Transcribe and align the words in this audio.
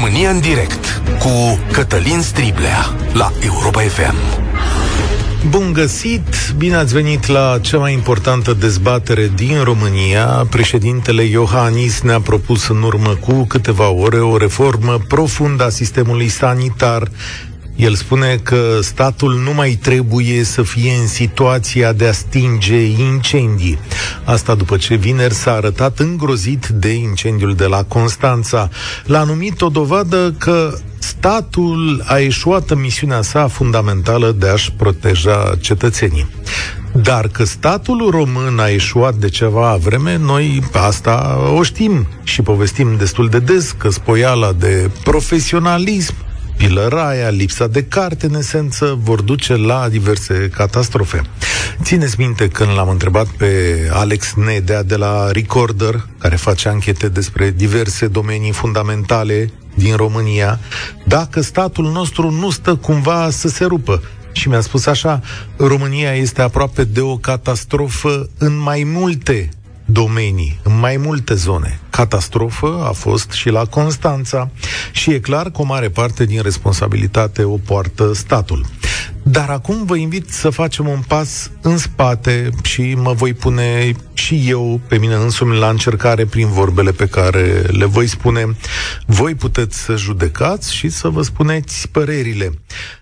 România 0.00 0.30
în 0.30 0.40
direct 0.40 1.02
cu 1.18 1.58
Cătălin 1.72 2.20
Striblea 2.20 2.94
la 3.12 3.32
Europa 3.40 3.80
FM. 3.80 4.14
Bun 5.48 5.72
găsit! 5.72 6.52
Bine 6.56 6.74
ați 6.74 6.92
venit 6.92 7.26
la 7.26 7.58
cea 7.60 7.78
mai 7.78 7.92
importantă 7.92 8.52
dezbatere 8.52 9.30
din 9.34 9.62
România. 9.62 10.24
Președintele 10.50 11.22
Iohannis 11.22 12.00
ne-a 12.00 12.20
propus 12.20 12.68
în 12.68 12.82
urmă 12.82 13.14
cu 13.14 13.44
câteva 13.44 13.88
ore 13.88 14.20
o 14.20 14.36
reformă 14.36 14.98
profundă 15.08 15.64
a 15.64 15.68
sistemului 15.68 16.28
sanitar 16.28 17.08
el 17.78 17.94
spune 17.94 18.40
că 18.42 18.78
statul 18.80 19.34
nu 19.44 19.54
mai 19.54 19.78
trebuie 19.82 20.44
să 20.44 20.62
fie 20.62 20.92
în 21.00 21.06
situația 21.06 21.92
de 21.92 22.06
a 22.06 22.12
stinge 22.12 22.80
incendii. 22.80 23.78
Asta 24.24 24.54
după 24.54 24.76
ce 24.76 24.94
vineri 24.94 25.34
s-a 25.34 25.52
arătat 25.52 25.98
îngrozit 25.98 26.66
de 26.66 26.88
incendiul 26.88 27.54
de 27.54 27.66
la 27.66 27.84
Constanța. 27.84 28.68
L-a 29.04 29.22
numit 29.22 29.60
o 29.62 29.68
dovadă 29.68 30.34
că 30.38 30.78
statul 30.98 32.04
a 32.06 32.18
eșuat 32.18 32.70
în 32.70 32.80
misiunea 32.80 33.22
sa 33.22 33.48
fundamentală 33.48 34.32
de 34.38 34.48
a-și 34.48 34.72
proteja 34.72 35.54
cetățenii. 35.60 36.28
Dar 36.92 37.28
că 37.28 37.44
statul 37.44 38.10
român 38.10 38.58
a 38.58 38.68
eșuat 38.68 39.14
de 39.14 39.28
ceva 39.28 39.78
vreme, 39.82 40.16
noi 40.16 40.62
asta 40.72 41.38
o 41.56 41.62
știm 41.62 42.06
și 42.22 42.42
povestim 42.42 42.96
destul 42.96 43.28
de 43.28 43.38
des, 43.38 43.74
că 43.78 43.90
spoiala 43.90 44.52
de 44.52 44.90
profesionalism 45.04 46.14
pilăraia, 46.58 47.28
lipsa 47.28 47.66
de 47.66 47.84
carte, 47.84 48.26
în 48.26 48.34
esență, 48.34 48.98
vor 49.02 49.20
duce 49.20 49.56
la 49.56 49.88
diverse 49.88 50.50
catastrofe. 50.54 51.22
Țineți 51.82 52.14
minte 52.18 52.48
când 52.48 52.70
l-am 52.70 52.88
întrebat 52.88 53.26
pe 53.26 53.74
Alex 53.92 54.34
Nedea 54.34 54.82
de 54.82 54.96
la 54.96 55.30
Recorder, 55.30 56.06
care 56.18 56.36
face 56.36 56.68
anchete 56.68 57.08
despre 57.08 57.50
diverse 57.50 58.06
domenii 58.06 58.52
fundamentale 58.52 59.50
din 59.74 59.96
România, 59.96 60.60
dacă 61.06 61.40
statul 61.40 61.90
nostru 61.90 62.30
nu 62.30 62.50
stă 62.50 62.74
cumva 62.74 63.30
să 63.30 63.48
se 63.48 63.64
rupă. 63.64 64.02
Și 64.32 64.48
mi-a 64.48 64.60
spus 64.60 64.86
așa, 64.86 65.20
România 65.56 66.14
este 66.14 66.42
aproape 66.42 66.84
de 66.84 67.00
o 67.00 67.16
catastrofă 67.16 68.28
în 68.38 68.56
mai 68.56 68.82
multe 68.86 69.48
domenii, 69.90 70.60
în 70.62 70.78
mai 70.78 70.96
multe 70.96 71.34
zone. 71.34 71.80
Catastrofă 71.90 72.84
a 72.88 72.92
fost 72.92 73.30
și 73.30 73.48
la 73.48 73.64
Constanța 73.64 74.50
și 74.92 75.10
e 75.10 75.18
clar 75.18 75.50
că 75.50 75.60
o 75.60 75.64
mare 75.64 75.88
parte 75.88 76.24
din 76.24 76.42
responsabilitate 76.42 77.44
o 77.44 77.56
poartă 77.56 78.12
statul. 78.14 78.66
Dar 79.22 79.48
acum 79.50 79.84
vă 79.84 79.96
invit 79.96 80.30
să 80.30 80.50
facem 80.50 80.88
un 80.88 81.00
pas 81.08 81.50
în 81.60 81.76
spate 81.76 82.50
și 82.62 82.94
mă 82.94 83.12
voi 83.12 83.34
pune 83.34 83.92
și 84.12 84.44
eu 84.46 84.80
pe 84.88 84.98
mine 84.98 85.14
însumi 85.14 85.58
la 85.58 85.68
încercare 85.68 86.24
prin 86.24 86.48
vorbele 86.48 86.90
pe 86.90 87.06
care 87.06 87.42
le 87.60 87.84
voi 87.84 88.06
spune. 88.06 88.56
Voi 89.06 89.34
puteți 89.34 89.78
să 89.78 89.96
judecați 89.96 90.74
și 90.74 90.88
să 90.88 91.08
vă 91.08 91.22
spuneți 91.22 91.88
părerile. 91.88 92.50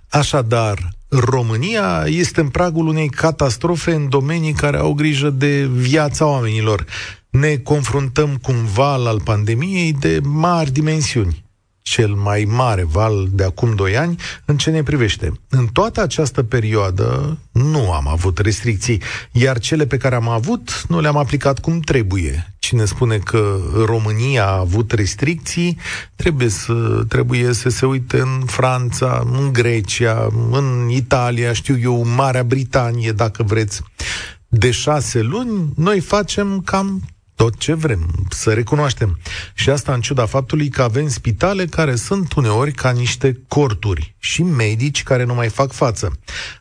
Așadar, 0.08 0.95
România 1.08 2.04
este 2.06 2.40
în 2.40 2.48
pragul 2.48 2.86
unei 2.86 3.08
catastrofe 3.08 3.92
în 3.92 4.08
domenii 4.08 4.52
care 4.52 4.76
au 4.76 4.92
grijă 4.92 5.30
de 5.30 5.66
viața 5.66 6.26
oamenilor. 6.26 6.84
Ne 7.30 7.56
confruntăm 7.56 8.36
cu 8.42 8.52
un 8.52 8.64
val 8.64 9.06
al 9.06 9.20
pandemiei 9.20 9.92
de 9.92 10.20
mari 10.22 10.70
dimensiuni 10.70 11.45
cel 11.86 12.14
mai 12.14 12.44
mare 12.48 12.84
val 12.84 13.28
de 13.30 13.44
acum 13.44 13.74
doi 13.74 13.96
ani 13.96 14.16
în 14.44 14.56
ce 14.56 14.70
ne 14.70 14.82
privește. 14.82 15.32
În 15.48 15.66
toată 15.66 16.00
această 16.00 16.42
perioadă 16.42 17.38
nu 17.52 17.92
am 17.92 18.08
avut 18.08 18.38
restricții, 18.38 19.02
iar 19.32 19.58
cele 19.58 19.86
pe 19.86 19.96
care 19.96 20.14
am 20.14 20.28
avut 20.28 20.84
nu 20.88 21.00
le-am 21.00 21.16
aplicat 21.16 21.58
cum 21.58 21.80
trebuie. 21.80 22.54
Cine 22.58 22.84
spune 22.84 23.18
că 23.18 23.58
România 23.84 24.46
a 24.46 24.58
avut 24.58 24.92
restricții, 24.92 25.78
trebuie 26.16 26.48
să, 26.48 27.04
trebuie 27.08 27.52
să 27.52 27.68
se 27.68 27.86
uite 27.86 28.18
în 28.18 28.42
Franța, 28.46 29.26
în 29.32 29.52
Grecia, 29.52 30.28
în 30.50 30.88
Italia, 30.90 31.52
știu 31.52 31.78
eu, 31.78 32.06
Marea 32.06 32.44
Britanie, 32.44 33.12
dacă 33.12 33.42
vreți. 33.42 33.82
De 34.48 34.70
șase 34.70 35.20
luni, 35.20 35.72
noi 35.76 36.00
facem 36.00 36.60
cam 36.64 37.02
tot 37.36 37.58
ce 37.58 37.74
vrem, 37.74 38.26
să 38.30 38.52
recunoaștem. 38.52 39.18
Și 39.54 39.70
asta 39.70 39.92
în 39.92 40.00
ciuda 40.00 40.26
faptului 40.26 40.68
că 40.68 40.82
avem 40.82 41.08
spitale 41.08 41.64
care 41.64 41.94
sunt 41.94 42.32
uneori 42.32 42.72
ca 42.72 42.90
niște 42.90 43.40
corturi 43.48 44.14
și 44.18 44.42
medici 44.42 45.02
care 45.02 45.24
nu 45.24 45.34
mai 45.34 45.48
fac 45.48 45.72
față. 45.72 46.18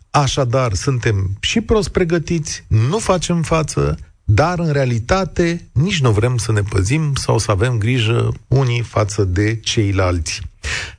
Așadar, 0.09 0.74
suntem 0.74 1.38
și 1.40 1.62
prost 1.62 1.90
pregătiți, 1.90 2.64
nu 2.68 2.97
facem 2.97 3.41
față, 3.41 3.97
dar 4.24 4.59
în 4.59 4.72
realitate 4.72 5.69
nici 5.72 6.02
nu 6.02 6.12
vrem 6.12 6.38
să 6.38 6.52
ne 6.52 6.62
păzim 6.62 7.14
sau 7.16 7.38
să 7.38 7.52
avem 7.52 7.78
grijă 7.78 8.34
unii 8.47 8.81
față 8.81 9.24
de 9.24 9.56
ceilalți. 9.56 10.41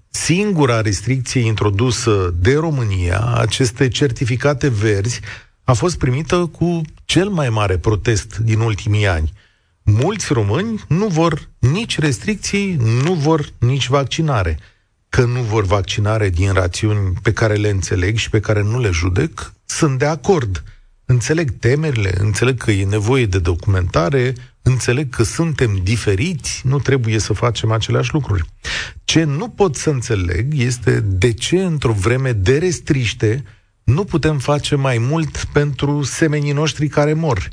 Singura 0.09 0.81
restricție 0.81 1.41
introdusă 1.41 2.34
de 2.38 2.54
România, 2.54 3.34
aceste 3.34 3.88
certificate 3.88 4.69
verzi, 4.69 5.20
a 5.65 5.72
fost 5.72 5.98
primită 5.98 6.50
cu 6.59 6.81
cel 7.04 7.28
mai 7.28 7.48
mare 7.48 7.78
protest 7.78 8.36
din 8.36 8.60
ultimii 8.60 9.06
ani– 9.06 9.32
mulți 9.86 10.32
români 10.32 10.84
nu 10.88 11.06
vor 11.06 11.48
nici 11.58 11.98
restricții, 11.98 12.76
nu 13.02 13.12
vor 13.12 13.48
nici 13.58 13.88
vaccinare. 13.88 14.58
Că 15.08 15.24
nu 15.24 15.41
vor 15.41 15.64
vaccinare 15.64 16.28
din 16.28 16.52
rațiuni 16.52 17.12
pe 17.22 17.32
care 17.32 17.54
le 17.54 17.69
înțeleg 17.69 18.16
și 18.16 18.30
pe 18.30 18.41
care 18.41 18.62
nu 18.62 18.80
le 18.80 18.91
judec, 18.91 19.52
sunt 19.64 19.98
de 19.98 20.04
acord. 20.04 20.62
Înțeleg 21.04 21.50
temerile, 21.58 22.14
înțeleg 22.19 22.58
că 22.58 22.70
e 22.70 22.84
nevoie 22.84 23.26
de 23.26 23.38
documentare, 23.38 24.34
înțeleg 24.62 25.08
că 25.08 25.22
suntem 25.22 25.80
diferiți, 25.82 26.62
nu 26.64 26.78
trebuie 26.78 27.18
să 27.18 27.32
facem 27.32 27.70
aceleași 27.70 28.12
lucruri. 28.12 28.44
Ce 29.04 29.24
nu 29.24 29.48
pot 29.48 29.76
să 29.76 29.91
înțeleg 29.91 30.53
este 30.56 31.00
de 31.00 31.32
ce 31.32 31.64
într-o 31.64 31.92
vreme 31.92 32.32
de 32.32 32.58
restriște 32.58 33.44
nu 33.84 34.04
putem 34.04 34.38
face 34.38 34.74
mai 34.74 34.98
mult 34.98 35.44
pentru 35.53 36.03
semenii 36.03 36.53
noștri 36.53 36.88
care 36.88 37.12
mor. 37.12 37.48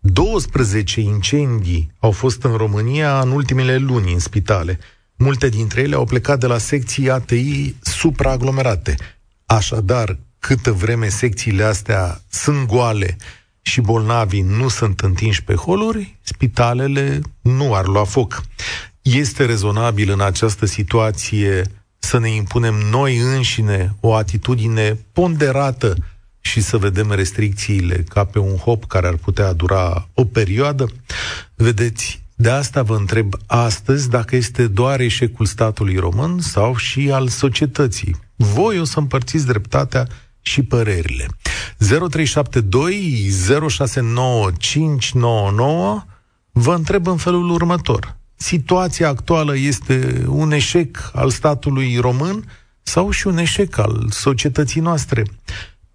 12 0.00 1.00
incendii 1.00 1.92
au 1.98 2.10
fost 2.10 2.42
în 2.42 2.56
România 2.56 3.20
în 3.20 3.30
ultimele 3.30 3.76
luni 3.76 4.12
în 4.12 4.18
spitale. 4.18 4.78
Multe 5.16 5.48
dintre 5.48 5.80
ele 5.80 5.94
au 5.94 6.04
plecat 6.04 6.38
de 6.38 6.46
la 6.46 6.58
secții 6.58 7.10
ATI 7.10 7.74
supraaglomerate. 7.80 8.96
Așadar, 9.46 10.18
câtă 10.38 10.72
vreme 10.72 11.08
secțiile 11.08 11.62
astea 11.62 12.20
sunt 12.28 12.66
goale 12.66 13.16
și 13.62 13.80
bolnavii 13.80 14.42
nu 14.42 14.68
sunt 14.68 15.00
întinși 15.00 15.44
pe 15.44 15.54
holuri, 15.54 16.18
spitalele 16.22 17.20
nu 17.40 17.74
ar 17.74 17.86
lua 17.86 18.04
foc. 18.04 18.42
Este 19.02 19.44
rezonabil 19.44 20.10
în 20.10 20.20
această 20.20 20.66
situație 20.66 21.62
să 21.98 22.18
ne 22.18 22.30
impunem 22.30 22.74
noi 22.74 23.16
înșine 23.16 23.96
o 24.00 24.14
atitudine 24.14 24.98
ponderată 25.12 25.96
și 26.40 26.60
să 26.60 26.76
vedem 26.76 27.12
restricțiile 27.12 28.04
ca 28.08 28.24
pe 28.24 28.38
un 28.38 28.56
hop 28.56 28.84
care 28.84 29.06
ar 29.06 29.16
putea 29.16 29.52
dura 29.52 30.08
o 30.14 30.24
perioadă? 30.24 30.86
Vedeți, 31.54 32.22
de 32.34 32.50
asta 32.50 32.82
vă 32.82 32.96
întreb 32.96 33.34
astăzi 33.46 34.08
dacă 34.08 34.36
este 34.36 34.66
doar 34.66 35.00
eșecul 35.00 35.46
statului 35.46 35.96
român 35.96 36.38
sau 36.38 36.76
și 36.76 37.10
al 37.12 37.28
societății. 37.28 38.16
Voi 38.36 38.80
o 38.80 38.84
să 38.84 38.98
împărțiți 38.98 39.46
dreptatea 39.46 40.08
și 40.40 40.62
părerile. 40.62 41.26
0372 41.78 43.30
069599 43.68 46.04
vă 46.52 46.74
întreb 46.74 47.06
în 47.06 47.16
felul 47.16 47.50
următor. 47.50 48.18
Situația 48.36 49.08
actuală 49.08 49.56
este 49.56 50.24
un 50.26 50.52
eșec 50.52 51.10
al 51.12 51.30
statului 51.30 51.96
român 51.96 52.44
sau 52.82 53.10
și 53.10 53.26
un 53.26 53.38
eșec 53.38 53.78
al 53.78 54.06
societății 54.10 54.80
noastre? 54.80 55.22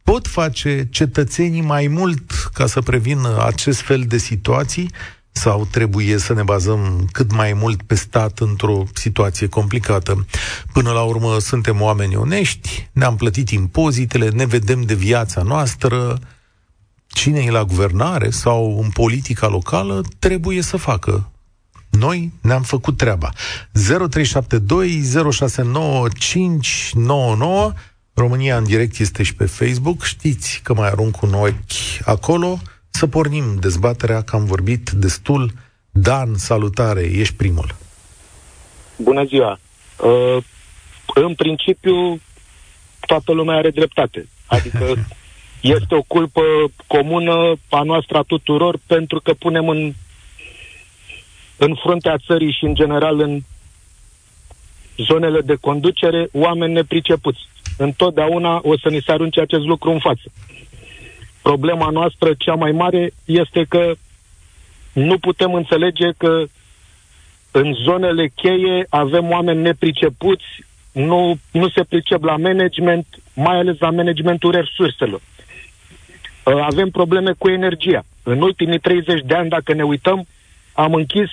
Pot 0.05 0.27
face 0.27 0.87
cetățenii 0.91 1.61
mai 1.61 1.87
mult 1.87 2.31
ca 2.53 2.65
să 2.65 2.81
prevină 2.81 3.43
acest 3.45 3.81
fel 3.81 4.01
de 4.01 4.17
situații 4.17 4.91
sau 5.31 5.67
trebuie 5.71 6.17
să 6.17 6.33
ne 6.33 6.43
bazăm 6.43 7.07
cât 7.11 7.31
mai 7.31 7.53
mult 7.53 7.81
pe 7.81 7.95
stat 7.95 8.39
într-o 8.39 8.83
situație 8.93 9.47
complicată? 9.47 10.25
Până 10.73 10.91
la 10.91 11.01
urmă 11.01 11.39
suntem 11.39 11.81
oameni 11.81 12.15
onești, 12.15 12.89
ne-am 12.91 13.15
plătit 13.15 13.49
impozitele, 13.49 14.29
ne 14.29 14.45
vedem 14.45 14.81
de 14.81 14.93
viața 14.93 15.41
noastră, 15.41 16.19
cine 17.07 17.39
e 17.39 17.51
la 17.51 17.63
guvernare 17.63 18.29
sau 18.29 18.79
în 18.83 18.89
politica 18.89 19.47
locală 19.47 20.01
trebuie 20.19 20.61
să 20.61 20.77
facă. 20.77 21.31
Noi 21.89 22.31
ne-am 22.41 22.63
făcut 22.63 22.97
treaba. 22.97 23.31
0372 23.71 25.31
069 25.31 26.07
599 26.17 27.73
România 28.15 28.57
în 28.57 28.63
direct 28.63 28.99
este 28.99 29.23
și 29.23 29.35
pe 29.35 29.45
Facebook. 29.45 30.03
Știți 30.03 30.61
că 30.63 30.73
mai 30.73 30.87
arunc 30.87 31.21
un 31.21 31.33
ochi 31.33 32.05
acolo. 32.05 32.57
Să 32.89 33.07
pornim 33.07 33.55
dezbaterea, 33.59 34.21
că 34.21 34.35
am 34.35 34.45
vorbit 34.45 34.89
destul. 34.89 35.51
Dan, 35.91 36.35
salutare, 36.35 37.01
ești 37.01 37.35
primul. 37.35 37.75
Bună 38.97 39.23
ziua! 39.23 39.59
Uh, 40.03 40.43
în 41.15 41.33
principiu, 41.33 42.21
toată 42.99 43.31
lumea 43.31 43.55
are 43.55 43.69
dreptate. 43.69 44.27
Adică 44.45 45.05
este 45.75 45.95
o 45.95 46.01
culpă 46.01 46.41
comună 46.87 47.55
a 47.69 47.81
noastră 47.83 48.17
a 48.17 48.21
tuturor 48.21 48.79
pentru 48.85 49.19
că 49.19 49.33
punem 49.33 49.69
în, 49.69 49.93
în 51.57 51.75
fruntea 51.83 52.17
țării 52.25 52.51
și 52.51 52.63
în 52.63 52.75
general 52.75 53.19
în 53.19 53.41
zonele 54.97 55.41
de 55.41 55.55
conducere 55.55 56.27
oameni 56.31 56.73
nepricepuți. 56.73 57.39
Întotdeauna 57.77 58.59
o 58.63 58.77
să 58.77 58.89
ni 58.89 59.01
se 59.05 59.11
arunce 59.11 59.41
acest 59.41 59.63
lucru 59.63 59.91
în 59.91 59.99
față. 59.99 60.31
Problema 61.41 61.89
noastră 61.89 62.33
cea 62.37 62.53
mai 62.53 62.71
mare 62.71 63.11
este 63.25 63.65
că 63.69 63.93
nu 64.93 65.17
putem 65.17 65.53
înțelege 65.53 66.11
că 66.17 66.43
în 67.51 67.73
zonele 67.83 68.27
cheie 68.35 68.85
avem 68.89 69.29
oameni 69.29 69.61
nepricepuți, 69.61 70.45
nu, 70.91 71.37
nu 71.51 71.69
se 71.69 71.83
pricep 71.83 72.23
la 72.23 72.37
management, 72.37 73.05
mai 73.33 73.55
ales 73.57 73.79
la 73.79 73.89
managementul 73.89 74.51
resurselor. 74.51 75.21
Uh, 76.43 76.53
avem 76.61 76.89
probleme 76.89 77.31
cu 77.37 77.49
energia. 77.49 78.05
În 78.23 78.41
ultimii 78.41 78.79
30 78.79 79.21
de 79.25 79.35
ani, 79.35 79.49
dacă 79.49 79.73
ne 79.73 79.83
uităm, 79.83 80.27
am 80.73 80.93
închis 80.93 81.29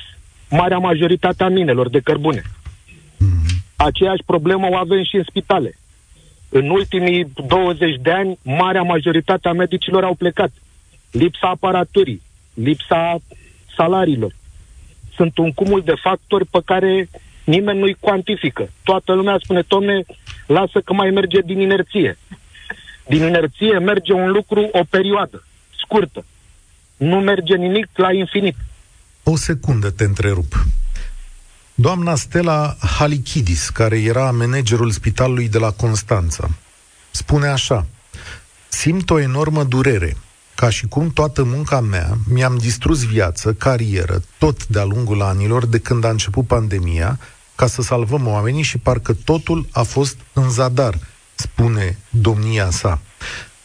marea 0.50 0.79
majoritate 0.79 1.44
a 1.44 1.49
minelor 1.49 1.89
de 1.89 2.00
cărbune. 2.00 2.43
Mm-hmm. 2.43 3.77
Aceeași 3.77 4.23
problemă 4.27 4.69
o 4.71 4.77
avem 4.77 5.05
și 5.05 5.17
în 5.17 5.25
spitale. 5.29 5.79
În 6.55 6.71
ultimii 6.71 7.33
20 7.47 7.97
de 8.01 8.11
ani, 8.11 8.39
marea 8.43 8.83
majoritate 8.83 9.49
a 9.49 9.53
medicilor 9.53 10.05
au 10.05 10.15
plecat. 10.15 10.53
Lipsa 11.11 11.49
aparaturii, 11.49 12.23
lipsa 12.55 13.19
salariilor. 13.77 14.35
Sunt 15.15 15.39
un 15.39 15.53
cumul 15.53 15.83
de 15.85 15.95
factori 16.03 16.45
pe 16.45 16.61
care 16.65 17.09
nimeni 17.45 17.79
nu-i 17.79 17.97
cuantifică. 18.01 18.71
Toată 18.83 19.13
lumea 19.13 19.39
spune, 19.43 19.63
tomne, 19.63 20.05
lasă 20.47 20.81
că 20.81 20.93
mai 20.93 21.11
merge 21.11 21.41
din 21.41 21.61
inerție. 21.61 22.19
Din 23.07 23.23
inerție 23.23 23.79
merge 23.79 24.13
un 24.13 24.31
lucru 24.31 24.69
o 24.73 24.81
perioadă 24.91 25.45
scurtă. 25.81 26.25
Nu 26.97 27.21
merge 27.21 27.57
nimic 27.57 27.89
la 27.95 28.13
infinit. 28.13 28.57
O 29.23 29.37
secundă 29.37 29.91
te 29.91 30.05
întrerup. 30.05 30.65
Doamna 31.82 32.14
Stella 32.14 32.76
Halikidis, 32.81 33.69
care 33.69 34.00
era 34.00 34.31
managerul 34.31 34.90
spitalului 34.90 35.49
de 35.49 35.58
la 35.58 35.70
Constanța, 35.70 36.50
spune 37.11 37.46
așa, 37.46 37.87
simt 38.69 39.11
o 39.11 39.19
enormă 39.19 39.64
durere, 39.64 40.17
ca 40.55 40.70
și 40.70 40.87
cum 40.87 41.11
toată 41.11 41.43
munca 41.43 41.81
mea 41.81 42.19
mi-am 42.29 42.56
distrus 42.56 43.05
viață, 43.05 43.52
carieră, 43.52 44.23
tot 44.38 44.67
de-a 44.67 44.84
lungul 44.84 45.23
anilor 45.23 45.67
de 45.67 45.79
când 45.79 46.05
a 46.05 46.08
început 46.08 46.46
pandemia, 46.46 47.19
ca 47.55 47.67
să 47.67 47.82
salvăm 47.82 48.26
oamenii 48.26 48.62
și 48.62 48.79
parcă 48.79 49.12
totul 49.25 49.69
a 49.73 49.82
fost 49.82 50.17
în 50.32 50.50
zadar, 50.50 50.99
spune 51.34 51.99
domnia 52.11 52.70
sa. 52.70 53.00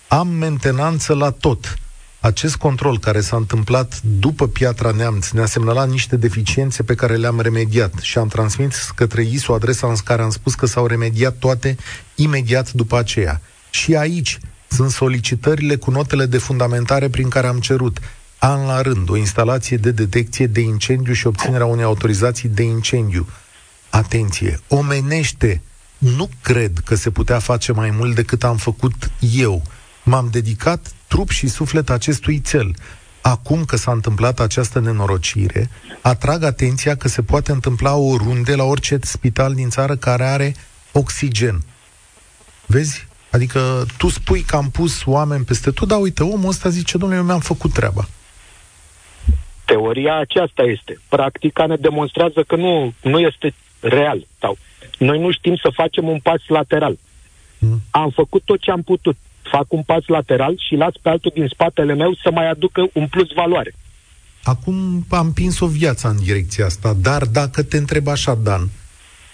Am 0.07 0.27
mentenanță 0.27 1.13
la 1.13 1.29
tot, 1.29 1.77
acest 2.19 2.55
control 2.55 2.99
care 2.99 3.21
s-a 3.21 3.35
întâmplat 3.35 4.01
după 4.01 4.47
Piatra 4.47 4.91
Neamț 4.91 5.29
ne-a 5.29 5.45
semnalat 5.45 5.89
niște 5.89 6.15
deficiențe 6.15 6.83
pe 6.83 6.95
care 6.95 7.15
le-am 7.15 7.39
remediat 7.39 7.93
și 8.01 8.17
am 8.17 8.27
transmis 8.27 8.91
către 8.95 9.23
ISU 9.23 9.53
adresa 9.53 9.87
în 9.87 9.95
care 10.03 10.21
am 10.21 10.29
spus 10.29 10.55
că 10.55 10.65
s-au 10.65 10.85
remediat 10.85 11.35
toate 11.35 11.77
imediat 12.15 12.71
după 12.71 12.97
aceea. 12.97 13.41
Și 13.69 13.95
aici 13.95 14.39
sunt 14.67 14.91
solicitările 14.91 15.75
cu 15.75 15.91
notele 15.91 16.25
de 16.25 16.37
fundamentare 16.37 17.09
prin 17.09 17.29
care 17.29 17.47
am 17.47 17.59
cerut 17.59 17.99
an 18.37 18.65
la 18.65 18.81
rând 18.81 19.09
o 19.09 19.15
instalație 19.15 19.77
de 19.77 19.91
detecție 19.91 20.47
de 20.47 20.59
incendiu 20.59 21.13
și 21.13 21.27
obținerea 21.27 21.65
unei 21.65 21.83
autorizații 21.83 22.49
de 22.49 22.63
incendiu. 22.63 23.27
Atenție, 23.89 24.59
omenește, 24.67 25.61
nu 25.97 26.29
cred 26.41 26.81
că 26.85 26.95
se 26.95 27.09
putea 27.09 27.39
face 27.39 27.71
mai 27.71 27.89
mult 27.89 28.15
decât 28.15 28.43
am 28.43 28.57
făcut 28.57 29.11
eu. 29.19 29.61
M-am 30.09 30.27
dedicat 30.31 30.91
trup 31.07 31.29
și 31.29 31.47
suflet 31.47 31.89
acestui 31.89 32.41
cel. 32.41 32.75
Acum 33.21 33.65
că 33.65 33.75
s-a 33.75 33.91
întâmplat 33.91 34.39
această 34.39 34.79
nenorocire, 34.79 35.69
atrag 36.01 36.43
atenția 36.43 36.95
că 36.95 37.07
se 37.07 37.21
poate 37.21 37.51
întâmpla 37.51 37.95
oriunde, 37.95 38.55
la 38.55 38.63
orice 38.63 38.97
spital 39.01 39.53
din 39.53 39.69
țară 39.69 39.95
care 39.95 40.23
are 40.23 40.55
oxigen. 40.91 41.63
Vezi? 42.65 43.07
Adică 43.31 43.85
tu 43.97 44.09
spui 44.09 44.41
că 44.41 44.55
am 44.55 44.69
pus 44.69 45.05
oameni 45.05 45.43
peste 45.43 45.71
tot, 45.71 45.87
dar 45.87 45.99
uite, 45.99 46.23
omul 46.23 46.49
ăsta 46.49 46.69
zice, 46.69 46.97
domnule, 46.97 47.19
eu 47.19 47.25
mi-am 47.25 47.39
făcut 47.39 47.73
treaba. 47.73 48.07
Teoria 49.65 50.15
aceasta 50.15 50.63
este. 50.63 50.99
Practica 51.09 51.65
ne 51.65 51.75
demonstrează 51.75 52.43
că 52.43 52.55
nu, 52.55 52.93
nu 53.01 53.19
este 53.19 53.53
real. 53.79 54.27
Sau 54.39 54.57
noi 54.97 55.19
nu 55.19 55.31
știm 55.31 55.55
să 55.55 55.69
facem 55.73 56.07
un 56.07 56.19
pas 56.19 56.41
lateral. 56.47 56.97
Hmm. 57.59 57.81
Am 57.89 58.09
făcut 58.09 58.41
tot 58.45 58.59
ce 58.59 58.71
am 58.71 58.81
putut 58.81 59.17
fac 59.51 59.73
un 59.73 59.83
pas 59.83 60.03
lateral 60.05 60.53
și 60.67 60.75
las 60.75 60.93
pe 61.01 61.09
altul 61.09 61.31
din 61.33 61.47
spatele 61.47 61.93
meu 61.93 62.13
să 62.23 62.31
mai 62.31 62.49
aducă 62.49 62.87
un 62.93 63.07
plus 63.07 63.27
valoare. 63.35 63.73
Acum 64.43 65.05
am 65.09 65.33
pins 65.33 65.59
o 65.59 65.67
viață 65.67 66.07
în 66.07 66.23
direcția 66.23 66.65
asta, 66.65 66.93
dar 67.01 67.25
dacă 67.25 67.63
te 67.63 67.77
întreb 67.77 68.07
așa, 68.07 68.35
Dan, 68.35 68.69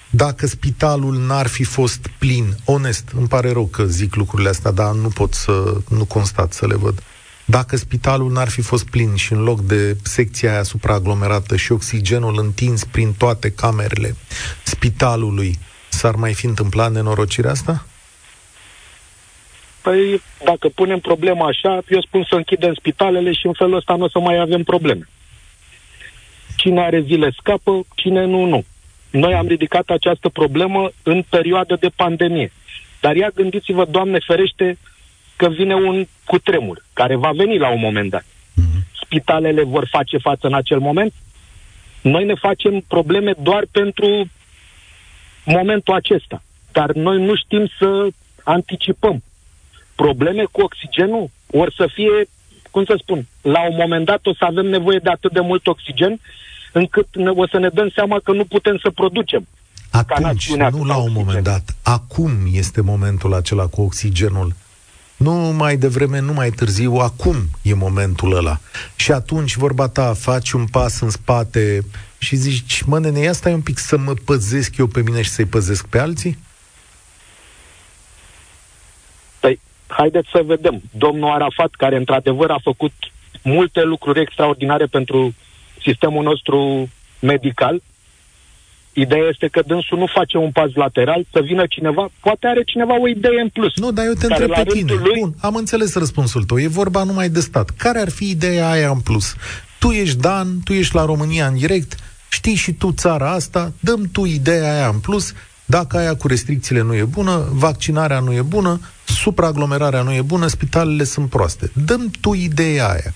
dacă 0.09 0.47
spitalul 0.47 1.25
n-ar 1.25 1.47
fi 1.47 1.63
fost 1.63 2.07
plin, 2.17 2.55
onest, 2.65 3.11
îmi 3.17 3.27
pare 3.27 3.51
rău 3.51 3.65
că 3.65 3.83
zic 3.83 4.15
lucrurile 4.15 4.49
astea, 4.49 4.71
dar 4.71 4.93
nu 4.93 5.07
pot 5.07 5.33
să, 5.33 5.77
nu 5.89 6.05
constat 6.05 6.53
să 6.53 6.67
le 6.67 6.75
văd. 6.75 7.03
Dacă 7.45 7.77
spitalul 7.77 8.31
n-ar 8.31 8.49
fi 8.49 8.61
fost 8.61 8.85
plin 8.85 9.15
și 9.15 9.33
în 9.33 9.43
loc 9.43 9.61
de 9.61 9.97
secția 10.03 10.51
aia 10.51 10.63
supraaglomerată 10.63 11.55
și 11.55 11.71
oxigenul 11.71 12.39
întins 12.39 12.83
prin 12.83 13.13
toate 13.13 13.51
camerele 13.51 14.15
spitalului, 14.63 15.59
s-ar 15.89 16.15
mai 16.15 16.33
fi 16.33 16.45
întâmplat 16.45 16.91
nenorocirea 16.91 17.51
asta? 17.51 17.85
Păi, 19.83 20.21
dacă 20.43 20.69
punem 20.69 20.99
problema 20.99 21.47
așa, 21.47 21.81
eu 21.89 22.01
spun 22.01 22.25
să 22.29 22.35
închidem 22.35 22.73
spitalele 22.73 23.31
și 23.31 23.45
în 23.45 23.53
felul 23.53 23.75
ăsta 23.75 23.95
nu 23.95 24.03
o 24.03 24.09
să 24.09 24.19
mai 24.19 24.37
avem 24.39 24.63
probleme. 24.63 25.07
Cine 26.55 26.81
are 26.81 27.01
zile 27.01 27.31
scapă, 27.39 27.85
cine 27.95 28.25
nu, 28.25 28.45
nu. 28.45 28.65
Noi 29.09 29.33
am 29.33 29.47
ridicat 29.47 29.89
această 29.89 30.29
problemă 30.29 30.91
în 31.03 31.23
perioada 31.29 31.75
de 31.75 31.89
pandemie. 31.95 32.51
Dar 33.01 33.15
ia 33.15 33.29
gândiți-vă, 33.35 33.85
Doamne 33.85 34.17
ferește, 34.25 34.77
că 35.35 35.49
vine 35.49 35.75
un 35.75 36.07
cutremur, 36.25 36.85
care 36.93 37.15
va 37.15 37.31
veni 37.31 37.57
la 37.57 37.69
un 37.69 37.79
moment 37.79 38.09
dat. 38.09 38.25
Mhm. 38.53 38.85
Spitalele 39.03 39.63
vor 39.63 39.87
face 39.91 40.17
față 40.17 40.47
în 40.47 40.53
acel 40.53 40.79
moment? 40.79 41.13
Noi 42.01 42.25
ne 42.25 42.35
facem 42.35 42.79
probleme 42.87 43.33
doar 43.39 43.63
pentru 43.71 44.29
momentul 45.45 45.93
acesta. 45.93 46.43
Dar 46.71 46.91
noi 46.91 47.23
nu 47.23 47.35
știm 47.35 47.69
să 47.79 48.07
anticipăm 48.43 49.23
probleme 49.95 50.43
cu 50.51 50.61
oxigenul, 50.61 51.29
ori 51.51 51.75
să 51.75 51.89
fie, 51.93 52.27
cum 52.71 52.85
să 52.85 52.95
spun, 52.97 53.27
la 53.41 53.61
un 53.69 53.75
moment 53.79 54.05
dat 54.05 54.25
o 54.25 54.33
să 54.33 54.45
avem 54.45 54.65
nevoie 54.65 54.99
de 55.03 55.09
atât 55.09 55.31
de 55.31 55.39
mult 55.39 55.67
oxigen 55.67 56.19
încât 56.71 57.07
ne, 57.11 57.29
o 57.29 57.47
să 57.47 57.57
ne 57.57 57.69
dăm 57.69 57.89
seama 57.95 58.19
că 58.23 58.31
nu 58.31 58.45
putem 58.45 58.77
să 58.77 58.89
producem. 58.89 59.47
Atunci, 59.89 60.53
nu 60.53 60.83
la 60.83 60.97
un 60.97 61.11
moment 61.11 61.43
dat. 61.43 61.75
Acum 61.81 62.31
este 62.51 62.81
momentul 62.81 63.33
acela 63.33 63.65
cu 63.67 63.81
oxigenul. 63.81 64.53
Nu 65.17 65.33
mai 65.33 65.77
devreme, 65.77 66.19
nu 66.19 66.33
mai 66.33 66.49
târziu, 66.49 66.93
acum 66.93 67.35
e 67.61 67.73
momentul 67.73 68.35
ăla. 68.35 68.59
Și 68.95 69.11
atunci, 69.11 69.55
vorba 69.55 69.87
ta, 69.87 70.13
faci 70.13 70.51
un 70.51 70.65
pas 70.65 70.99
în 70.99 71.09
spate 71.09 71.85
și 72.17 72.35
zici, 72.35 72.81
mă, 72.81 72.99
nene, 72.99 73.19
ia 73.19 73.33
stai 73.33 73.53
un 73.53 73.61
pic 73.61 73.77
să 73.77 73.97
mă 73.97 74.13
păzesc 74.25 74.77
eu 74.77 74.87
pe 74.87 75.01
mine 75.01 75.21
și 75.21 75.29
să-i 75.29 75.45
păzesc 75.45 75.85
pe 75.87 75.99
alții? 75.99 76.37
Haideți 79.97 80.29
să 80.31 80.41
vedem. 80.45 80.81
Domnul 80.91 81.31
Arafat, 81.31 81.71
care 81.77 81.95
într-adevăr 81.95 82.49
a 82.49 82.59
făcut 82.63 82.93
multe 83.41 83.81
lucruri 83.83 84.21
extraordinare 84.21 84.85
pentru 84.85 85.33
sistemul 85.81 86.23
nostru 86.23 86.89
medical, 87.19 87.81
Ideea 88.95 89.27
este 89.29 89.47
că 89.47 89.61
dânsul 89.67 89.97
nu 89.97 90.05
face 90.05 90.37
un 90.37 90.51
pas 90.51 90.73
lateral, 90.73 91.25
să 91.31 91.39
vină 91.43 91.65
cineva, 91.69 92.09
poate 92.19 92.47
are 92.47 92.63
cineva 92.63 92.99
o 92.99 93.07
idee 93.07 93.41
în 93.41 93.49
plus. 93.49 93.75
Nu, 93.75 93.91
dar 93.91 94.05
eu 94.05 94.13
te 94.13 94.25
întreb 94.25 94.53
pe 94.53 94.63
tine. 94.63 94.93
Lui... 94.93 95.19
Bun, 95.19 95.33
am 95.41 95.55
înțeles 95.55 95.95
răspunsul 95.95 96.43
tău. 96.43 96.59
E 96.59 96.67
vorba 96.67 97.03
numai 97.03 97.29
de 97.29 97.39
stat. 97.39 97.69
Care 97.69 97.99
ar 97.99 98.09
fi 98.09 98.29
ideea 98.29 98.69
aia 98.69 98.89
în 98.89 98.99
plus? 98.99 99.35
Tu 99.79 99.89
ești 99.89 100.17
Dan, 100.17 100.47
tu 100.63 100.73
ești 100.73 100.95
la 100.95 101.05
România 101.05 101.47
în 101.47 101.57
direct, 101.57 101.95
știi 102.29 102.55
și 102.55 102.73
tu 102.73 102.91
țara 102.91 103.31
asta, 103.31 103.71
dăm 103.79 104.09
tu 104.11 104.25
ideea 104.25 104.73
aia 104.73 104.87
în 104.87 104.99
plus, 104.99 105.33
dacă 105.65 105.97
aia 105.97 106.15
cu 106.15 106.27
restricțiile 106.27 106.81
nu 106.81 106.95
e 106.95 107.03
bună, 107.03 107.47
vaccinarea 107.51 108.19
nu 108.19 108.33
e 108.33 108.41
bună, 108.41 108.79
supraaglomerarea 109.05 110.01
nu 110.01 110.13
e 110.13 110.21
bună, 110.21 110.47
spitalele 110.47 111.03
sunt 111.03 111.29
proaste. 111.29 111.71
Dăm 111.85 112.11
tu 112.21 112.33
ideea 112.33 112.87
aia. 112.87 113.13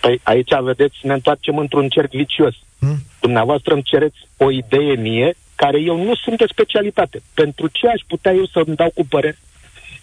Păi 0.00 0.20
aici, 0.22 0.50
vedeți, 0.62 0.96
ne 1.02 1.12
întoarcem 1.12 1.58
într-un 1.58 1.88
cerc 1.88 2.10
vicios. 2.10 2.54
Hmm? 2.78 3.02
Dumneavoastră 3.20 3.74
îmi 3.74 3.82
cereți 3.82 4.16
o 4.36 4.50
idee 4.50 4.94
mie, 4.94 5.36
care 5.54 5.80
eu 5.80 6.04
nu 6.04 6.14
sunt 6.14 6.38
de 6.38 6.44
specialitate. 6.48 7.22
Pentru 7.34 7.68
ce 7.72 7.86
aș 7.88 8.00
putea 8.06 8.32
eu 8.32 8.46
să-mi 8.46 8.76
dau 8.76 8.90
cu 8.94 9.06
părere 9.06 9.38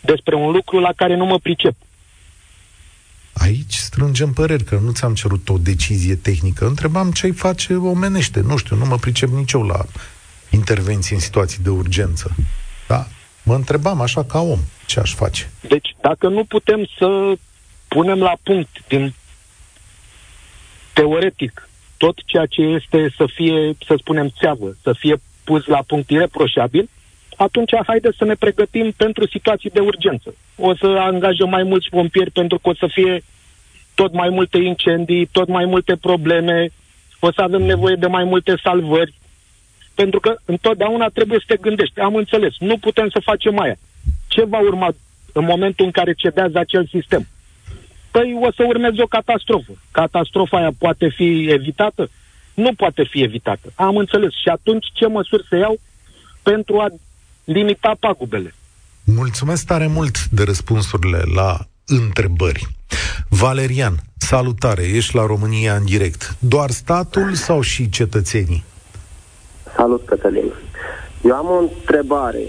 despre 0.01 0.35
un 0.35 0.51
lucru 0.51 0.79
la 0.79 0.91
care 0.95 1.15
nu 1.15 1.25
mă 1.25 1.39
pricep? 1.39 1.75
Aici 3.33 3.73
strângem 3.73 4.33
păreri, 4.33 4.63
că 4.63 4.79
nu 4.83 4.91
ți-am 4.91 5.13
cerut 5.13 5.49
o 5.49 5.57
decizie 5.57 6.15
tehnică. 6.15 6.65
Întrebam 6.65 7.11
ce-i 7.11 7.31
face 7.31 7.73
omenește. 7.73 8.41
Nu 8.41 8.57
știu, 8.57 8.75
nu 8.75 8.85
mă 8.85 8.97
pricep 8.97 9.29
nici 9.29 9.51
eu 9.51 9.63
la 9.63 9.85
intervenții 10.49 11.15
în 11.15 11.21
situații 11.21 11.63
de 11.63 11.69
urgență. 11.69 12.35
Da, 12.87 13.07
mă 13.43 13.55
întrebam 13.55 14.01
așa 14.01 14.23
ca 14.23 14.39
om 14.39 14.59
ce 14.85 14.99
aș 14.99 15.13
face. 15.13 15.49
Deci, 15.61 15.95
dacă 16.01 16.27
nu 16.27 16.43
putem 16.43 16.87
să 16.97 17.33
punem 17.87 18.19
la 18.19 18.33
punct 18.43 18.87
din 18.87 19.13
teoretic 20.93 21.69
tot 21.97 22.15
ceea 22.25 22.45
ce 22.45 22.61
este 22.61 23.13
să 23.17 23.25
fie, 23.33 23.75
să 23.85 23.95
spunem, 23.97 24.29
țeavă, 24.39 24.75
să 24.81 24.93
fie 24.97 25.15
pus 25.43 25.65
la 25.65 25.83
punct 25.87 26.09
ireproșabil, 26.09 26.89
atunci 27.35 27.71
haideți 27.85 28.17
să 28.17 28.25
ne 28.25 28.33
pregătim 28.33 28.91
pentru 28.97 29.27
situații 29.27 29.69
de 29.69 29.79
urgență. 29.79 30.35
O 30.55 30.75
să 30.75 30.85
angajăm 30.85 31.49
mai 31.49 31.63
mulți 31.63 31.89
pompieri 31.89 32.31
pentru 32.31 32.59
că 32.59 32.69
o 32.69 32.73
să 32.73 32.87
fie 32.91 33.23
tot 33.95 34.13
mai 34.13 34.29
multe 34.29 34.57
incendii, 34.57 35.25
tot 35.25 35.47
mai 35.47 35.65
multe 35.65 35.95
probleme, 35.95 36.69
o 37.19 37.31
să 37.31 37.41
avem 37.41 37.61
nevoie 37.61 37.95
de 37.95 38.07
mai 38.07 38.23
multe 38.23 38.53
salvări, 38.63 39.13
pentru 40.01 40.19
că 40.19 40.35
întotdeauna 40.45 41.07
trebuie 41.07 41.39
să 41.39 41.45
te 41.47 41.57
gândești. 41.67 41.99
Am 41.99 42.15
înțeles, 42.15 42.53
nu 42.59 42.77
putem 42.77 43.09
să 43.09 43.19
facem 43.23 43.59
aia. 43.59 43.77
Ce 44.27 44.43
va 44.45 44.59
urma 44.59 44.89
în 45.33 45.45
momentul 45.45 45.85
în 45.85 45.91
care 45.91 46.13
cedează 46.13 46.57
acel 46.57 46.87
sistem? 46.95 47.27
Păi 48.11 48.37
o 48.41 48.51
să 48.51 48.63
urmeze 48.63 49.01
o 49.01 49.13
catastrofă. 49.17 49.71
Catastrofa 49.91 50.57
aia 50.57 50.71
poate 50.77 51.07
fi 51.17 51.47
evitată? 51.49 52.09
Nu 52.53 52.73
poate 52.73 53.03
fi 53.11 53.21
evitată. 53.21 53.67
Am 53.75 53.97
înțeles. 53.97 54.31
Și 54.31 54.49
atunci 54.49 54.85
ce 54.93 55.07
măsuri 55.07 55.47
se 55.49 55.57
iau 55.57 55.79
pentru 56.43 56.79
a 56.79 56.87
limita 57.43 57.95
pagubele? 57.99 58.53
Mulțumesc 59.03 59.65
tare 59.65 59.87
mult 59.87 60.25
de 60.25 60.43
răspunsurile 60.43 61.21
la 61.35 61.57
întrebări. 61.85 62.67
Valerian, 63.29 63.95
salutare, 64.17 64.83
ești 64.83 65.15
la 65.15 65.25
România 65.25 65.75
în 65.75 65.85
direct. 65.85 66.35
Doar 66.39 66.69
statul 66.69 67.33
sau 67.33 67.61
și 67.61 67.89
cetățenii? 67.89 68.63
Salut, 69.75 70.05
Cătălin. 70.05 70.51
Eu 71.23 71.35
am 71.35 71.49
o 71.49 71.57
întrebare. 71.57 72.43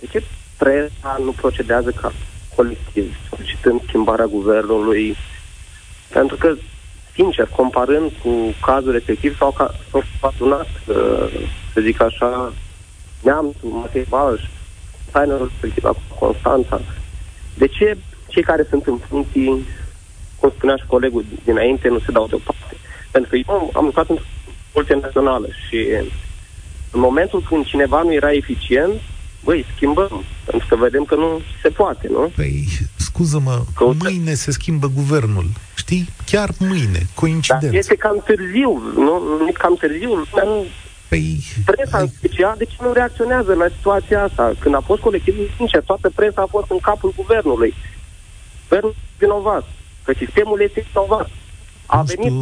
De 0.00 0.06
ce 0.10 0.22
presa 0.58 1.20
nu 1.24 1.30
procedează 1.30 1.90
ca 1.90 2.12
colectiv, 2.56 3.16
solicitând 3.28 3.80
schimbarea 3.86 4.26
guvernului? 4.26 5.16
Pentru 6.12 6.36
că, 6.36 6.54
sincer, 7.14 7.48
comparând 7.56 8.12
cu 8.22 8.54
cazul 8.66 8.92
respectiv, 8.92 9.36
sau 9.36 9.50
ca, 9.50 9.74
s-au 9.90 10.02
adunat, 10.20 10.66
să 11.72 11.80
zic 11.80 12.00
așa, 12.00 12.52
neamțul, 13.22 13.68
Matei 13.70 14.06
Balș, 14.08 14.42
Steinerul 15.08 15.50
respectiv 15.50 15.82
cu 15.82 16.18
Constanța. 16.18 16.80
De 17.54 17.66
ce 17.66 17.96
cei 18.26 18.42
care 18.42 18.66
sunt 18.68 18.86
în 18.86 18.98
funcții, 18.98 19.66
cum 20.40 20.52
spunea 20.56 20.76
și 20.76 20.86
colegul 20.86 21.24
dinainte, 21.44 21.88
nu 21.88 21.98
se 21.98 22.12
dau 22.12 22.26
deoparte? 22.26 22.76
Pentru 23.10 23.30
că 23.30 23.36
eu 23.36 23.70
am 23.74 23.84
lucrat 23.84 24.08
într-o 24.08 24.24
multinațională 24.74 25.46
și 25.68 25.86
în 26.90 27.00
momentul 27.00 27.42
când 27.48 27.64
cineva 27.64 28.02
nu 28.02 28.12
era 28.12 28.32
eficient, 28.32 28.92
băi, 29.44 29.66
schimbăm, 29.74 30.24
pentru 30.44 30.66
că 30.68 30.76
vedem 30.76 31.04
că 31.04 31.14
nu 31.14 31.40
se 31.62 31.68
poate, 31.68 32.08
nu? 32.10 32.32
Păi, 32.36 32.68
scuză-mă, 32.96 33.64
că 33.76 33.84
mâine 33.98 34.34
se 34.34 34.50
schimbă 34.50 34.86
guvernul, 34.94 35.46
știi? 35.76 36.08
Chiar 36.26 36.50
mâine, 36.58 37.06
coincidență. 37.14 37.66
Dar 37.66 37.74
este 37.74 37.94
cam 37.94 38.22
târziu, 38.24 38.82
nu? 38.94 39.22
Nu 39.38 39.52
cam 39.52 39.74
târziu, 39.74 40.14
nu... 40.14 40.66
Păi, 41.08 41.44
presa 41.64 41.98
în 41.98 42.08
special, 42.08 42.54
de 42.58 42.64
ce 42.64 42.76
nu 42.80 42.92
reacționează 42.92 43.54
la 43.54 43.66
situația 43.76 44.22
asta? 44.22 44.52
Când 44.58 44.74
a 44.74 44.80
fost 44.80 45.00
colectivul, 45.00 45.50
sincer, 45.56 45.82
toată 45.82 46.10
presa 46.14 46.42
a 46.42 46.46
fost 46.50 46.70
în 46.70 46.78
capul 46.78 47.12
guvernului. 47.16 47.74
Guvernul 48.62 48.94
vinovat, 49.18 49.68
că 50.04 50.12
sistemul 50.18 50.60
este 50.60 50.86
vinovat. 50.92 51.30
A 51.86 52.02
venit 52.02 52.32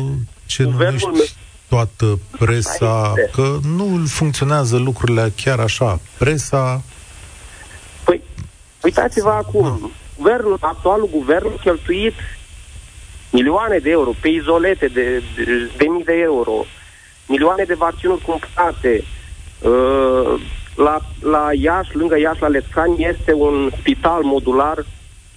ce 0.46 0.64
guvernul 0.64 1.00
numești 1.04 1.36
toată 1.68 2.18
presa, 2.38 3.12
că 3.32 3.58
nu 3.76 4.06
funcționează 4.06 4.76
lucrurile 4.76 5.32
chiar 5.36 5.58
așa. 5.58 6.00
Presa... 6.18 6.82
Păi, 8.04 8.22
uitați-vă 8.82 9.30
acum, 9.30 9.90
guvernul, 10.16 10.56
actualul 10.60 11.08
guvern 11.12 11.46
a 11.46 11.60
cheltuit 11.62 12.14
milioane 13.30 13.78
de 13.78 13.90
euro 13.90 14.10
pe 14.20 14.28
izolete 14.28 14.86
de, 14.86 15.22
de, 15.36 15.70
de 15.76 15.84
mii 15.84 16.04
de 16.04 16.12
euro, 16.12 16.64
milioane 17.26 17.64
de 17.64 17.74
vaccinuri 17.74 18.20
cumpărate. 18.20 19.04
Uh, 19.60 20.40
la, 20.76 20.98
la 21.20 21.48
Iași, 21.52 21.96
lângă 21.96 22.18
Iași, 22.18 22.40
la 22.40 22.48
Lescani, 22.48 23.04
este 23.04 23.32
un 23.32 23.70
spital 23.78 24.22
modular 24.22 24.86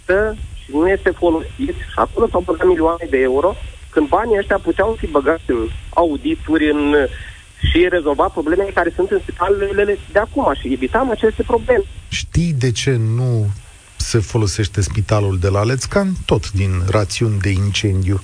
stă 0.04 0.36
și 0.64 0.72
nu 0.72 0.90
este 0.90 1.10
folosit. 1.10 1.76
Și 1.76 1.96
acolo 1.96 2.28
s-au 2.32 2.42
băgat 2.46 2.68
milioane 2.68 3.08
de 3.10 3.18
euro 3.18 3.56
când 3.90 4.08
banii 4.08 4.38
ăștia 4.38 4.58
puteau 4.58 4.96
fi 5.00 5.08
băgați 5.08 5.44
în 5.46 5.70
audituri 5.90 6.72
în, 6.72 6.96
și 7.72 7.88
rezolva 7.90 8.28
problemele 8.28 8.72
care 8.72 8.92
sunt 8.96 9.12
în 9.12 9.20
spitalele 9.22 9.98
de 10.12 10.20
acum 10.20 10.54
și 10.60 10.74
evitam 10.74 11.10
aceste 11.10 11.44
probleme. 11.44 11.84
Știi 12.08 12.54
de 12.54 12.72
ce 12.72 12.96
nu 13.16 13.48
se 13.96 14.20
folosește 14.20 14.82
spitalul 14.82 15.40
de 15.40 15.48
la 15.48 15.64
Lețcan? 15.64 16.12
Tot 16.26 16.52
din 16.52 16.72
rațiuni 16.90 17.40
de 17.40 17.50
incendiu. 17.50 18.22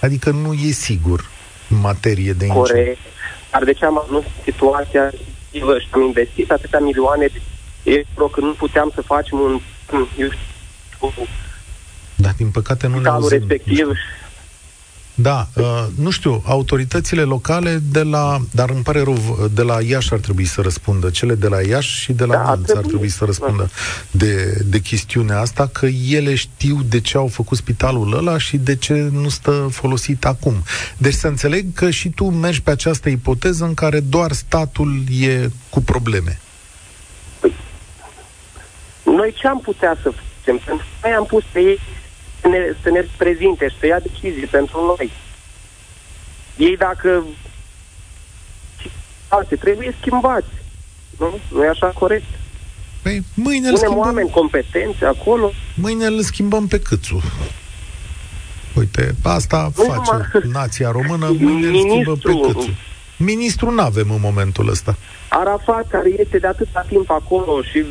Adică 0.00 0.30
nu 0.30 0.52
e 0.52 0.70
sigur 0.70 1.30
în 1.68 1.80
materie 1.80 2.32
de 2.32 2.44
incendiu. 2.44 2.74
Corect. 2.74 2.98
Dar 3.50 3.64
de 3.64 3.72
ce 3.72 3.84
am 3.84 3.98
avut 3.98 4.24
situația 4.44 5.10
și 5.50 5.62
am 5.90 6.02
investit 6.02 6.50
atâtea 6.50 6.78
milioane 6.78 7.26
de 7.82 8.06
euro 8.14 8.30
că 8.30 8.40
nu 8.40 8.52
puteam 8.52 8.90
să 8.94 9.02
facem 9.02 9.38
un, 9.38 9.60
eu 10.16 10.28
știu, 10.30 11.26
da, 12.14 12.28
din 12.36 12.50
păcate 12.50 12.86
nu 12.86 12.98
ne 12.98 13.08
auzim. 13.08 13.38
respectiv 13.38 13.88
da, 15.14 15.48
uh, 15.54 15.86
nu 15.98 16.10
știu, 16.10 16.42
autoritățile 16.46 17.22
locale 17.22 17.80
de 17.90 18.02
la, 18.02 18.40
dar 18.50 18.70
îmi 18.70 18.82
pare 18.82 19.02
rău, 19.02 19.48
de 19.54 19.62
la 19.62 19.82
Iași 19.82 20.12
ar 20.12 20.18
trebui 20.18 20.44
să 20.44 20.60
răspundă, 20.60 21.10
cele 21.10 21.34
de 21.34 21.48
la 21.48 21.60
Iași 21.60 22.00
și 22.00 22.12
de 22.12 22.24
la 22.24 22.34
da, 22.34 22.42
Neamț 22.42 22.70
ar 22.70 22.82
trebui 22.82 23.08
să 23.08 23.24
răspundă 23.24 23.70
de, 24.10 24.62
de 24.64 24.78
chestiunea 24.78 25.40
asta, 25.40 25.66
că 25.72 25.86
ele 25.86 26.34
știu 26.34 26.76
de 26.88 27.00
ce 27.00 27.16
au 27.16 27.26
făcut 27.26 27.56
spitalul 27.56 28.16
ăla 28.16 28.38
și 28.38 28.56
de 28.56 28.76
ce 28.76 29.08
nu 29.12 29.28
stă 29.28 29.68
folosit 29.70 30.24
acum. 30.24 30.54
Deci 30.96 31.14
să 31.14 31.26
înțeleg 31.26 31.66
că 31.74 31.90
și 31.90 32.08
tu 32.08 32.24
mergi 32.24 32.62
pe 32.62 32.70
această 32.70 33.08
ipoteză 33.08 33.64
în 33.64 33.74
care 33.74 34.00
doar 34.00 34.32
statul 34.32 35.02
e 35.20 35.48
cu 35.68 35.80
probleme. 35.80 36.38
Noi 39.04 39.34
ce 39.36 39.46
am 39.46 39.60
putea 39.60 39.96
să 40.02 40.10
facem? 40.10 40.58
Pentru 40.64 40.86
că 41.00 41.06
noi 41.08 41.16
am 41.16 41.24
pus 41.24 41.44
pe 41.52 41.60
ei 41.60 41.80
să 42.44 42.50
ne, 42.50 42.76
să 42.82 42.90
ne 42.90 43.04
prezinte 43.16 43.68
și 43.68 43.78
să 43.78 43.86
ia 43.86 43.98
decizii 44.00 44.46
pentru 44.46 44.84
noi. 44.84 45.10
Ei 46.56 46.76
dacă 46.76 47.24
alții 49.28 49.56
trebuie 49.56 49.96
schimbați. 50.00 50.54
Nu? 51.18 51.38
Nu 51.52 51.64
e 51.64 51.68
așa 51.68 51.86
corect. 51.86 52.24
Păi 53.02 53.22
mâine 53.34 53.60
Punem 53.60 53.76
schimbăm... 53.76 53.98
oameni 53.98 54.30
competenți 54.30 55.04
acolo. 55.04 55.52
Mâine 55.74 56.06
îl 56.06 56.22
schimbăm 56.22 56.66
pe 56.66 56.78
câțu. 56.80 57.22
Uite, 58.74 59.14
asta 59.22 59.70
nu 59.76 59.82
face 59.82 60.10
numai... 60.42 60.50
nația 60.52 60.90
română, 60.90 61.36
mâine 61.38 61.66
îl 61.66 61.78
schimbăm 61.78 62.16
pe 62.16 62.32
câțu. 62.46 62.70
Ministru 63.16 63.70
nu 63.70 63.82
avem 63.82 64.10
în 64.10 64.20
momentul 64.20 64.68
ăsta. 64.68 64.96
Arafat, 65.28 65.88
care 65.88 66.08
este 66.18 66.38
de 66.38 66.46
atâta 66.46 66.84
timp 66.88 67.10
acolo 67.10 67.62
și 67.62 67.84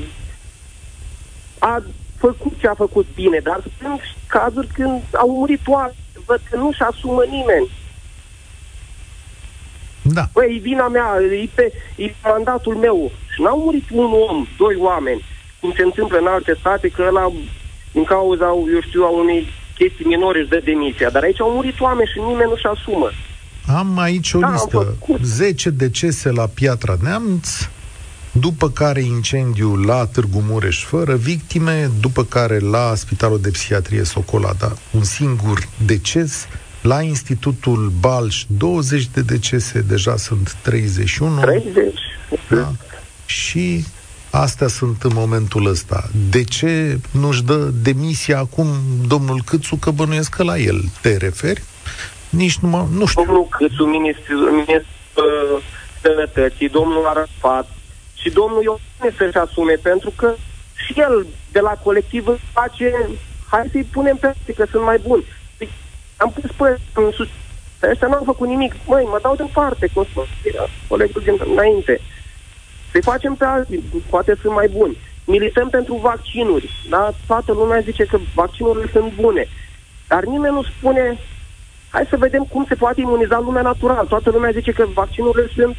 a 1.60 1.84
făcut 2.26 2.54
ce 2.60 2.68
a 2.68 2.74
făcut 2.86 3.08
bine, 3.14 3.40
dar 3.44 3.60
sunt 3.80 4.02
cazuri 4.28 4.68
când 4.78 5.02
au 5.24 5.30
murit 5.40 5.64
oameni, 5.68 5.98
văd 6.26 6.42
că 6.50 6.56
nu-și 6.58 6.82
asumă 6.82 7.24
nimeni. 7.38 7.70
Da. 10.02 10.24
Păi, 10.34 10.56
e 10.56 10.60
vina 10.70 10.88
mea, 10.88 11.08
e, 11.44 11.50
pe, 11.54 11.66
e 11.96 12.14
mandatul 12.24 12.76
meu. 12.76 13.12
Și 13.34 13.42
n-au 13.42 13.60
murit 13.66 13.88
un 13.92 14.10
om, 14.30 14.48
doi 14.58 14.76
oameni, 14.90 15.26
cum 15.60 15.72
se 15.76 15.84
întâmplă 15.84 16.18
în 16.18 16.28
alte 16.28 16.54
state, 16.60 16.88
că 16.88 17.04
ăla, 17.08 17.32
din 17.92 18.04
cauza, 18.04 18.46
eu 18.46 18.82
știu, 18.88 19.04
a 19.04 19.10
unei 19.10 19.48
chestii 19.78 20.06
minore 20.06 20.40
își 20.40 20.50
dă 20.50 20.62
demisia. 20.64 21.10
Dar 21.10 21.24
aici 21.24 21.42
au 21.42 21.52
murit 21.52 21.80
oameni 21.80 22.12
și 22.14 22.20
nimeni 22.20 22.50
nu-și 22.50 22.66
asumă. 22.66 23.10
Am 23.68 24.00
aici 24.00 24.34
o 24.34 24.40
da, 24.40 24.52
listă. 24.52 24.98
10 25.22 25.70
decese 25.70 26.32
la 26.32 26.46
Piatra 26.48 26.96
Neamț, 27.02 27.48
după 28.40 28.70
care 28.70 29.02
incendiu 29.02 29.76
la 29.76 30.06
Târgu 30.06 30.44
Mureș 30.48 30.84
fără 30.84 31.16
victime, 31.16 31.92
după 32.00 32.24
care 32.24 32.60
la 32.60 32.96
Spitalul 32.96 33.42
de 33.42 33.50
Psihiatrie 33.50 34.04
Socolada 34.04 34.74
un 34.92 35.04
singur 35.04 35.68
deces, 35.86 36.48
la 36.82 37.02
Institutul 37.02 37.92
Balș 38.00 38.44
20 38.48 39.08
de 39.08 39.22
decese, 39.22 39.82
deja 39.82 40.16
sunt 40.16 40.56
31. 40.62 41.42
30? 41.42 41.94
Da. 42.50 42.72
Și 43.26 43.86
astea 44.30 44.68
sunt 44.68 45.04
în 45.04 45.12
momentul 45.14 45.66
ăsta. 45.66 46.10
De 46.30 46.44
ce 46.44 47.00
nu-și 47.12 47.44
dă 47.44 47.70
demisia 47.84 48.38
acum 48.38 48.68
domnul 49.08 49.42
Câțu, 49.46 49.76
că 49.76 49.92
bănuiesc 49.92 50.30
că 50.30 50.44
la 50.44 50.58
el 50.58 50.84
te 51.02 51.18
referi? 51.18 51.64
Nici 52.30 52.58
nu, 52.58 52.70
mă, 52.70 52.88
nu 52.92 53.06
știu. 53.06 53.24
Domnul 53.26 53.48
Câțu, 53.50 53.84
ministru, 53.84 54.36
ministru 54.36 54.88
uh, 55.16 55.64
sănătății, 56.02 56.70
domnul 56.70 57.06
Arafat, 57.06 57.70
și 58.24 58.30
domnul 58.40 58.64
Ioane 58.64 59.16
să-și 59.18 59.38
asume, 59.38 59.74
pentru 59.74 60.12
că 60.16 60.36
și 60.86 60.94
el 61.00 61.26
de 61.52 61.60
la 61.60 61.74
colectiv 61.84 62.28
îți 62.28 62.52
face, 62.54 63.10
hai 63.50 63.70
să-i 63.72 63.92
punem 63.92 64.16
pe 64.16 64.54
că 64.56 64.66
sunt 64.72 64.84
mai 64.84 64.98
buni. 65.08 65.26
Deci, 65.58 65.74
am 66.18 66.32
pus 66.32 66.52
pe 66.58 66.78
în 66.94 67.12
sus, 67.12 67.28
ăștia 67.82 68.08
n-au 68.08 68.24
făcut 68.26 68.48
nimic. 68.48 68.74
Măi, 68.86 69.04
mă 69.04 69.20
dau 69.22 69.36
deoparte, 69.36 69.88
cum 69.94 70.04
spun 70.10 70.26
colegul 70.88 71.22
din 71.26 71.38
înainte. 71.54 72.02
Să-i 72.92 73.02
facem 73.02 73.36
pe 73.36 73.46
alții, 73.46 73.84
poate 74.10 74.38
sunt 74.42 74.54
mai 74.54 74.68
buni. 74.68 74.98
Milităm 75.26 75.70
pentru 75.70 75.96
vaccinuri, 75.96 76.70
da? 76.90 77.14
Toată 77.28 77.52
lumea 77.52 77.80
zice 77.80 78.06
că 78.06 78.18
vaccinurile 78.34 78.90
sunt 78.92 79.14
bune. 79.14 79.48
Dar 80.08 80.24
nimeni 80.24 80.54
nu 80.54 80.64
spune, 80.64 81.20
hai 81.90 82.06
să 82.10 82.18
vedem 82.18 82.44
cum 82.44 82.66
se 82.68 82.76
poate 82.76 83.02
imuniza 83.02 83.40
lumea 83.40 83.62
natural. 83.62 84.06
Toată 84.06 84.30
lumea 84.30 84.52
zice 84.52 84.72
că 84.72 84.86
vaccinurile 84.94 85.52
sunt 85.56 85.68
nu 85.68 85.74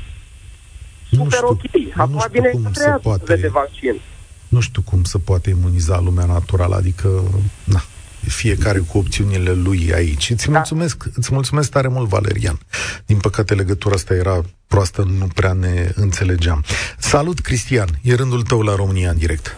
super 1.14 1.33
știu, 1.33 1.49
ok. 1.49 1.61
Acum 1.97 2.18
știu 2.18 2.30
vine 2.33 2.49
cum 2.49 2.62
se 2.64 2.71
treia 2.80 2.99
poate- 3.02 3.37
de 3.37 3.49
vaccin. 3.49 4.00
Nu 4.49 4.61
știu 4.61 4.83
cum 4.83 5.04
se 5.04 5.18
poate 5.18 5.50
imuniza 5.50 6.00
lumea 6.00 6.25
naturală, 6.25 6.75
adică, 6.75 7.23
na, 7.64 7.85
fiecare 8.26 8.78
cu 8.78 8.99
opțiunile 8.99 9.52
lui 9.52 9.92
aici. 9.94 10.30
Îți 10.30 10.47
Da. 10.47 10.52
mulțumesc, 10.52 11.04
îți 11.14 11.33
mulțumesc 11.33 11.71
tare 11.71 11.88
mult, 11.88 12.09
Valerian. 12.09 12.59
Din 13.06 13.18
păcate, 13.18 13.54
legătura 13.54 13.94
asta 13.94 14.14
era 14.14 14.40
proastă, 14.66 15.02
nu 15.18 15.26
prea 15.35 15.52
ne 15.52 15.92
înțelegeam. 15.94 16.64
Salut, 16.99 17.40
Cristian, 17.40 17.88
e 18.02 18.14
rândul 18.14 18.42
tău 18.42 18.61
la 18.61 18.75
România 18.75 19.11
în 19.11 19.18
direct. 19.18 19.56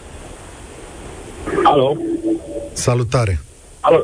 Alo? 1.63 1.97
Salutare! 2.73 3.39
Alo? 3.79 4.03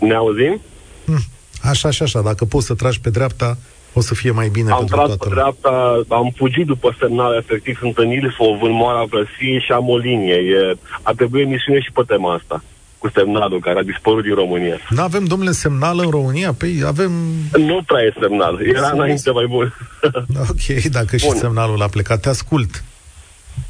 Ne 0.00 0.14
auzim? 0.14 0.60
Hm, 1.04 1.22
Așa 1.62 1.90
și 1.90 2.02
așa, 2.02 2.20
dacă 2.20 2.44
poți 2.44 2.66
să 2.66 2.74
tragi 2.74 3.00
pe 3.00 3.10
dreapta, 3.10 3.58
o 3.98 4.00
să 4.00 4.14
fie 4.14 4.30
mai 4.30 4.48
bine 4.48 4.70
am 4.70 4.78
pentru 4.78 4.94
tras 4.96 5.06
toată 5.06 5.24
pe 5.24 5.28
lumea. 5.28 5.42
dreapta, 5.42 5.74
am 6.14 6.32
fugit 6.36 6.66
după 6.66 6.96
semnal, 7.00 7.36
efectiv 7.36 7.78
sunt 7.78 7.98
în 7.98 8.10
Ilfov, 8.10 8.62
în 8.62 8.70
Moara 8.70 9.04
Vlăsiei 9.10 9.60
și 9.60 9.72
am 9.72 9.88
o 9.88 9.96
linie. 9.96 10.34
E, 10.34 10.76
a 11.02 11.12
trebuit 11.12 11.46
emisiune 11.46 11.80
și 11.80 11.90
pe 11.92 12.02
tema 12.06 12.34
asta, 12.34 12.64
cu 12.98 13.10
semnalul 13.14 13.60
care 13.60 13.78
a 13.78 13.82
dispărut 13.82 14.22
din 14.22 14.34
România. 14.34 14.76
Nu 14.90 15.02
avem, 15.02 15.24
domnule, 15.24 15.50
semnal 15.50 15.98
în 15.98 16.10
România? 16.10 16.52
Păi 16.52 16.82
avem... 16.86 17.12
Nu 17.56 17.82
prea 17.86 18.02
e 18.02 18.12
semnal, 18.20 18.60
era 18.66 18.86
Să 18.86 18.92
înainte 18.94 19.30
mai 19.30 19.46
bun. 19.46 19.74
Ok, 20.50 20.82
dacă 20.98 21.16
și 21.16 21.26
Bun. 21.26 21.36
semnalul 21.36 21.82
a 21.82 21.88
plecat, 21.88 22.20
te 22.20 22.28
ascult. 22.28 22.84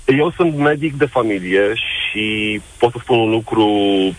Eu 0.07 0.33
sunt 0.37 0.57
medic 0.57 0.95
de 0.97 1.05
familie 1.07 1.63
și 1.75 2.61
pot 2.79 2.91
să 2.93 2.99
spun 3.03 3.19
un 3.19 3.31
lucru 3.31 3.67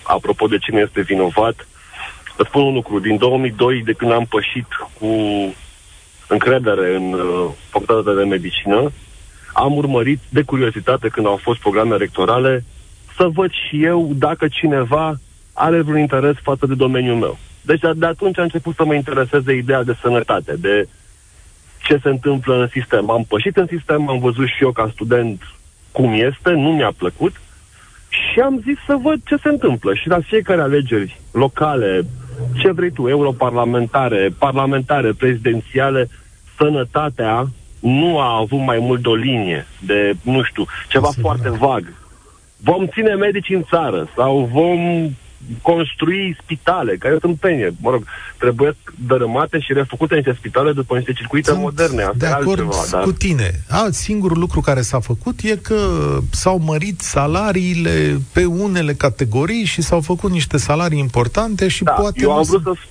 apropo 0.04 0.48
de 0.48 0.58
cine 0.58 0.80
este 0.80 1.02
vinovat. 1.02 1.68
Să 2.36 2.44
spun 2.48 2.62
un 2.62 2.74
lucru. 2.74 3.00
Din 3.00 3.18
2002, 3.18 3.82
de 3.86 3.94
când 3.94 4.12
am 4.12 4.26
pășit 4.26 4.68
cu 5.00 5.08
încredere 6.30 6.96
în 6.96 7.14
uh, 7.14 7.50
facultatea 7.70 8.14
de 8.14 8.24
medicină, 8.24 8.92
am 9.54 9.76
urmărit 9.76 10.20
de 10.30 10.42
curiozitate 10.42 11.08
când 11.08 11.26
au 11.26 11.36
fost 11.36 11.60
programe 11.60 11.96
electorale 11.96 12.64
să 13.18 13.28
văd 13.34 13.52
și 13.52 13.84
eu 13.84 14.12
dacă 14.16 14.48
cineva 14.48 15.16
are 15.54 15.82
vreun 15.82 16.00
interes 16.00 16.36
față 16.42 16.66
de 16.66 16.74
domeniul 16.74 17.16
meu. 17.16 17.38
Deci 17.62 17.80
de, 17.80 17.92
de 17.96 18.06
atunci 18.06 18.38
a 18.38 18.42
început 18.42 18.76
să 18.76 18.86
mă 18.86 18.94
intereseze 18.94 19.54
ideea 19.54 19.84
de 19.84 19.98
sănătate, 20.02 20.56
de 20.56 20.88
ce 21.84 22.00
se 22.04 22.10
întâmplă 22.10 22.62
în 22.62 22.68
sistem. 22.72 23.10
Am 23.10 23.24
pășit 23.28 23.58
în 23.58 23.68
sistem, 23.68 24.10
am 24.10 24.20
văzut 24.20 24.48
și 24.48 24.64
eu 24.64 24.72
ca 24.72 24.90
student 24.94 25.42
cum 25.92 26.14
este, 26.14 26.52
nu 26.52 26.72
mi-a 26.72 26.92
plăcut 26.98 27.36
și 28.10 28.40
am 28.40 28.62
zis 28.66 28.78
să 28.86 28.96
văd 29.02 29.20
ce 29.26 29.36
se 29.36 29.50
întâmplă. 29.50 29.94
Și 29.94 30.08
la 30.08 30.20
fiecare 30.20 30.62
alegeri 30.62 31.20
locale, 31.32 32.06
ce 32.62 32.72
vrei 32.72 32.92
tu, 32.92 33.08
europarlamentare, 33.08 34.30
parlamentare, 34.38 35.12
prezidențiale, 35.12 36.10
sănătatea 36.60 37.50
nu 37.80 38.20
a 38.20 38.38
avut 38.38 38.60
mai 38.66 38.78
mult 38.80 39.02
de 39.02 39.08
o 39.08 39.16
linie, 39.16 39.68
de, 39.86 40.14
nu 40.22 40.44
știu, 40.44 40.66
ceva 40.90 41.08
Asta 41.08 41.20
e 41.20 41.24
foarte 41.24 41.48
adevărat. 41.48 41.70
vag. 41.72 41.94
Vom 42.58 42.88
ține 42.88 43.14
medici 43.14 43.50
în 43.50 43.64
țară 43.70 44.08
sau 44.16 44.50
vom 44.54 45.10
construi 45.62 46.38
spitale, 46.44 46.96
care 46.98 47.10
sunt 47.20 47.22
tâmpenie. 47.22 47.74
Mă 47.82 47.90
rog, 47.90 48.04
trebuie 48.38 48.76
dărâmate 49.08 49.60
și 49.60 49.74
refăcute 49.74 50.16
niște 50.16 50.34
spitale 50.38 50.72
după 50.72 50.96
niște 50.96 51.14
circuite 51.14 51.50
Sunt 51.50 51.62
moderne. 51.62 52.02
Asta 52.02 52.14
de 52.18 52.26
e 52.26 52.30
acord 52.30 52.48
altceva, 52.60 52.84
dar... 52.92 53.04
cu 53.04 53.12
tine. 53.12 53.52
A, 53.70 53.88
singurul 53.92 54.38
lucru 54.40 54.62
care 54.62 54.82
s-a 54.82 55.00
făcut 55.00 55.40
e 55.44 55.56
că 55.56 55.76
s-au 56.32 56.60
mărit 56.66 57.00
salariile 57.02 58.22
pe 58.34 58.46
unele 58.46 58.94
categorii 58.94 59.64
și 59.66 59.82
s-au 59.82 60.02
făcut 60.02 60.32
niște 60.32 60.58
salarii 60.58 61.00
importante 61.00 61.68
și 61.68 61.84
Da, 61.84 61.92
poate... 61.92 62.20
eu 62.22 62.30
nu 62.30 62.36
am 62.36 62.44
se- 62.44 62.50
vrut 62.58 62.76
să 62.78 62.82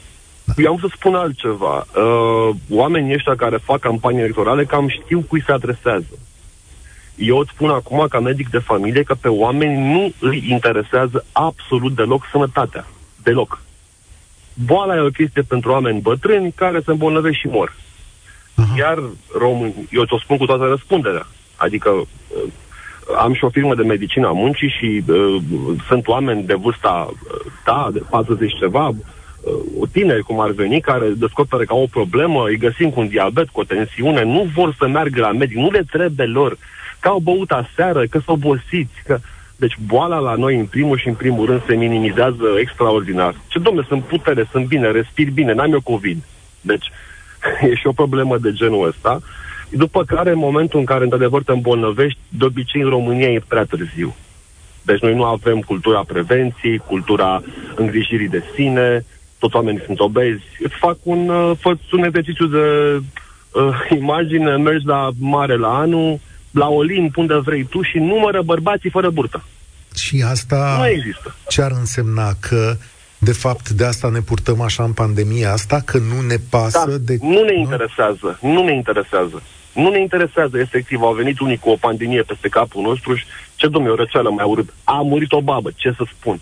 eu 0.57 0.71
am 0.71 0.77
vrut 0.77 0.91
să 0.91 0.97
spun 0.99 1.15
altceva. 1.15 1.87
Uh, 1.97 2.55
oamenii 2.71 3.15
ăștia 3.15 3.35
care 3.35 3.57
fac 3.57 3.81
campanii 3.81 4.21
electorale 4.21 4.65
cam 4.65 4.89
știu 4.89 5.21
cui 5.21 5.43
se 5.47 5.53
adresează. 5.53 6.19
Eu 7.17 7.39
îți 7.39 7.51
spun 7.51 7.71
acum, 7.71 8.07
ca 8.09 8.21
medic 8.21 8.51
de 8.51 8.59
familie, 8.59 9.03
că 9.03 9.15
pe 9.15 9.29
oameni 9.29 9.93
nu 9.93 10.13
îi 10.21 10.45
interesează 10.49 11.25
absolut 11.33 11.95
deloc 11.95 12.23
sănătatea. 12.33 12.87
Deloc. 13.23 13.61
Boala 14.67 14.97
e 14.97 15.01
o 15.01 15.11
chestie 15.11 15.43
pentru 15.43 15.71
oameni 15.71 16.01
bătrâni 16.01 16.53
care 16.53 16.81
se 16.85 16.91
îmbolnăvesc 16.91 17.37
și 17.37 17.47
mor. 17.47 17.75
Aha. 18.55 18.75
Iar 18.77 18.99
român, 19.39 19.73
eu 19.91 20.05
ți-o 20.05 20.19
spun 20.19 20.37
cu 20.37 20.47
toată 20.47 20.65
răspunderea. 20.65 21.27
Adică 21.57 21.91
uh, 21.91 22.07
am 23.19 23.35
și 23.35 23.45
o 23.45 23.49
firmă 23.49 23.75
de 23.75 23.83
medicină 23.83 24.27
a 24.27 24.33
muncii 24.33 24.75
și 24.79 25.03
uh, 25.09 25.43
sunt 25.89 26.07
oameni 26.07 26.43
de 26.43 26.55
vârsta 26.55 27.11
uh, 27.11 27.53
ta, 27.65 27.91
de 27.93 28.03
40 28.11 28.53
ceva, 28.59 28.89
uh, 28.89 28.95
tineri 29.93 30.23
cum 30.23 30.41
ar 30.41 30.51
veni, 30.51 30.81
care 30.81 31.09
descoperă 31.09 31.65
că 31.65 31.73
au 31.73 31.83
o 31.83 31.87
problemă, 31.87 32.45
îi 32.45 32.57
găsim 32.57 32.91
cu 32.91 33.01
un 33.01 33.09
diabet, 33.09 33.49
cu 33.49 33.61
o 33.61 33.65
tensiune, 33.65 34.25
nu 34.25 34.51
vor 34.55 34.75
să 34.79 34.89
meargă 34.89 35.21
la 35.21 35.33
medic, 35.33 35.57
nu 35.57 35.71
le 35.71 35.83
trebuie 35.91 36.27
lor, 36.27 36.59
că 37.01 37.09
au 37.09 37.19
băut 37.19 37.51
aseară, 37.51 38.07
că 38.07 38.21
sunt 38.25 38.37
obosiți, 38.45 39.03
că... 39.07 39.19
Deci 39.61 39.77
boala 39.87 40.19
la 40.19 40.35
noi, 40.35 40.59
în 40.59 40.67
primul 40.67 40.99
și 40.99 41.09
în 41.09 41.15
primul 41.15 41.47
rând, 41.47 41.63
se 41.67 41.75
minimizează 41.75 42.45
extraordinar. 42.61 43.35
Ce, 43.49 43.59
domne, 43.59 43.85
sunt 43.89 44.03
putere, 44.03 44.49
sunt 44.51 44.67
bine, 44.67 44.91
respir 44.91 45.31
bine, 45.31 45.53
n-am 45.53 45.73
eu 45.73 45.81
COVID. 45.81 46.23
Deci, 46.61 46.91
e 47.71 47.75
și 47.75 47.87
o 47.87 47.93
problemă 47.93 48.39
de 48.39 48.53
genul 48.53 48.87
ăsta. 48.87 49.21
După 49.71 50.05
care, 50.05 50.31
în 50.31 50.39
momentul 50.39 50.79
în 50.79 50.85
care, 50.85 51.05
într-adevăr, 51.05 51.43
te 51.43 51.53
îmbolnăvești, 51.53 52.19
de 52.29 52.45
obicei, 52.45 52.81
în 52.81 52.89
România 52.89 53.29
e 53.29 53.43
prea 53.49 53.65
târziu. 53.65 54.15
Deci 54.83 55.01
noi 55.01 55.15
nu 55.15 55.25
avem 55.25 55.61
cultura 55.61 56.03
prevenției, 56.07 56.79
cultura 56.79 57.43
îngrijirii 57.75 58.29
de 58.29 58.43
sine, 58.55 59.05
toți 59.39 59.57
oamenii 59.57 59.83
sunt 59.85 60.01
obezi. 60.01 60.43
Îți 60.59 60.75
fac 60.75 60.97
un, 61.03 61.29
uh, 61.29 61.57
fă 61.61 61.77
un 61.93 62.05
exercițiu 62.05 62.47
de 62.47 62.59
uh, 63.53 63.99
imagine, 64.01 64.57
mergi 64.57 64.87
la 64.87 65.11
mare 65.19 65.57
la 65.57 65.79
anul, 65.79 66.21
la 66.51 66.69
Olimp, 66.69 67.17
unde 67.17 67.35
vrei 67.35 67.65
tu 67.65 67.83
și 67.83 67.99
numără 67.99 68.43
bărbații 68.43 68.91
fără 68.91 69.11
burtă. 69.11 69.45
Și 69.95 70.25
asta 70.27 70.77
Nu 70.79 70.89
există. 70.89 71.35
ce 71.49 71.63
ar 71.63 71.71
însemna 71.71 72.33
că 72.41 72.77
de 73.19 73.33
fapt, 73.33 73.69
de 73.69 73.85
asta 73.85 74.09
ne 74.09 74.21
purtăm 74.21 74.61
așa 74.61 74.83
în 74.85 74.93
pandemia 74.93 75.53
asta, 75.53 75.83
că 75.85 75.99
nu 75.99 76.21
ne 76.27 76.37
pasă 76.51 76.85
Da, 76.91 76.97
de... 76.97 77.19
nu 77.21 77.43
ne 77.43 77.59
interesează, 77.59 78.39
nu 78.43 78.65
ne 78.65 78.75
interesează. 78.75 79.43
Nu 79.75 79.91
ne 79.91 80.01
interesează, 80.01 80.59
efectiv, 80.59 81.01
au 81.01 81.13
venit 81.13 81.39
unii 81.39 81.59
cu 81.59 81.71
o 81.71 81.77
pandemie 81.81 82.23
peste 82.23 82.49
capul 82.49 82.83
nostru 82.83 83.15
și 83.15 83.25
ce 83.55 83.69
domnule, 83.69 83.93
o 83.93 83.97
răceală 83.97 84.31
mai 84.31 84.45
urât. 84.49 84.75
A 84.85 84.93
murit 84.93 85.33
o 85.33 85.41
babă, 85.41 85.71
ce 85.77 85.95
să 85.97 86.05
spun. 86.19 86.35
E 86.35 86.41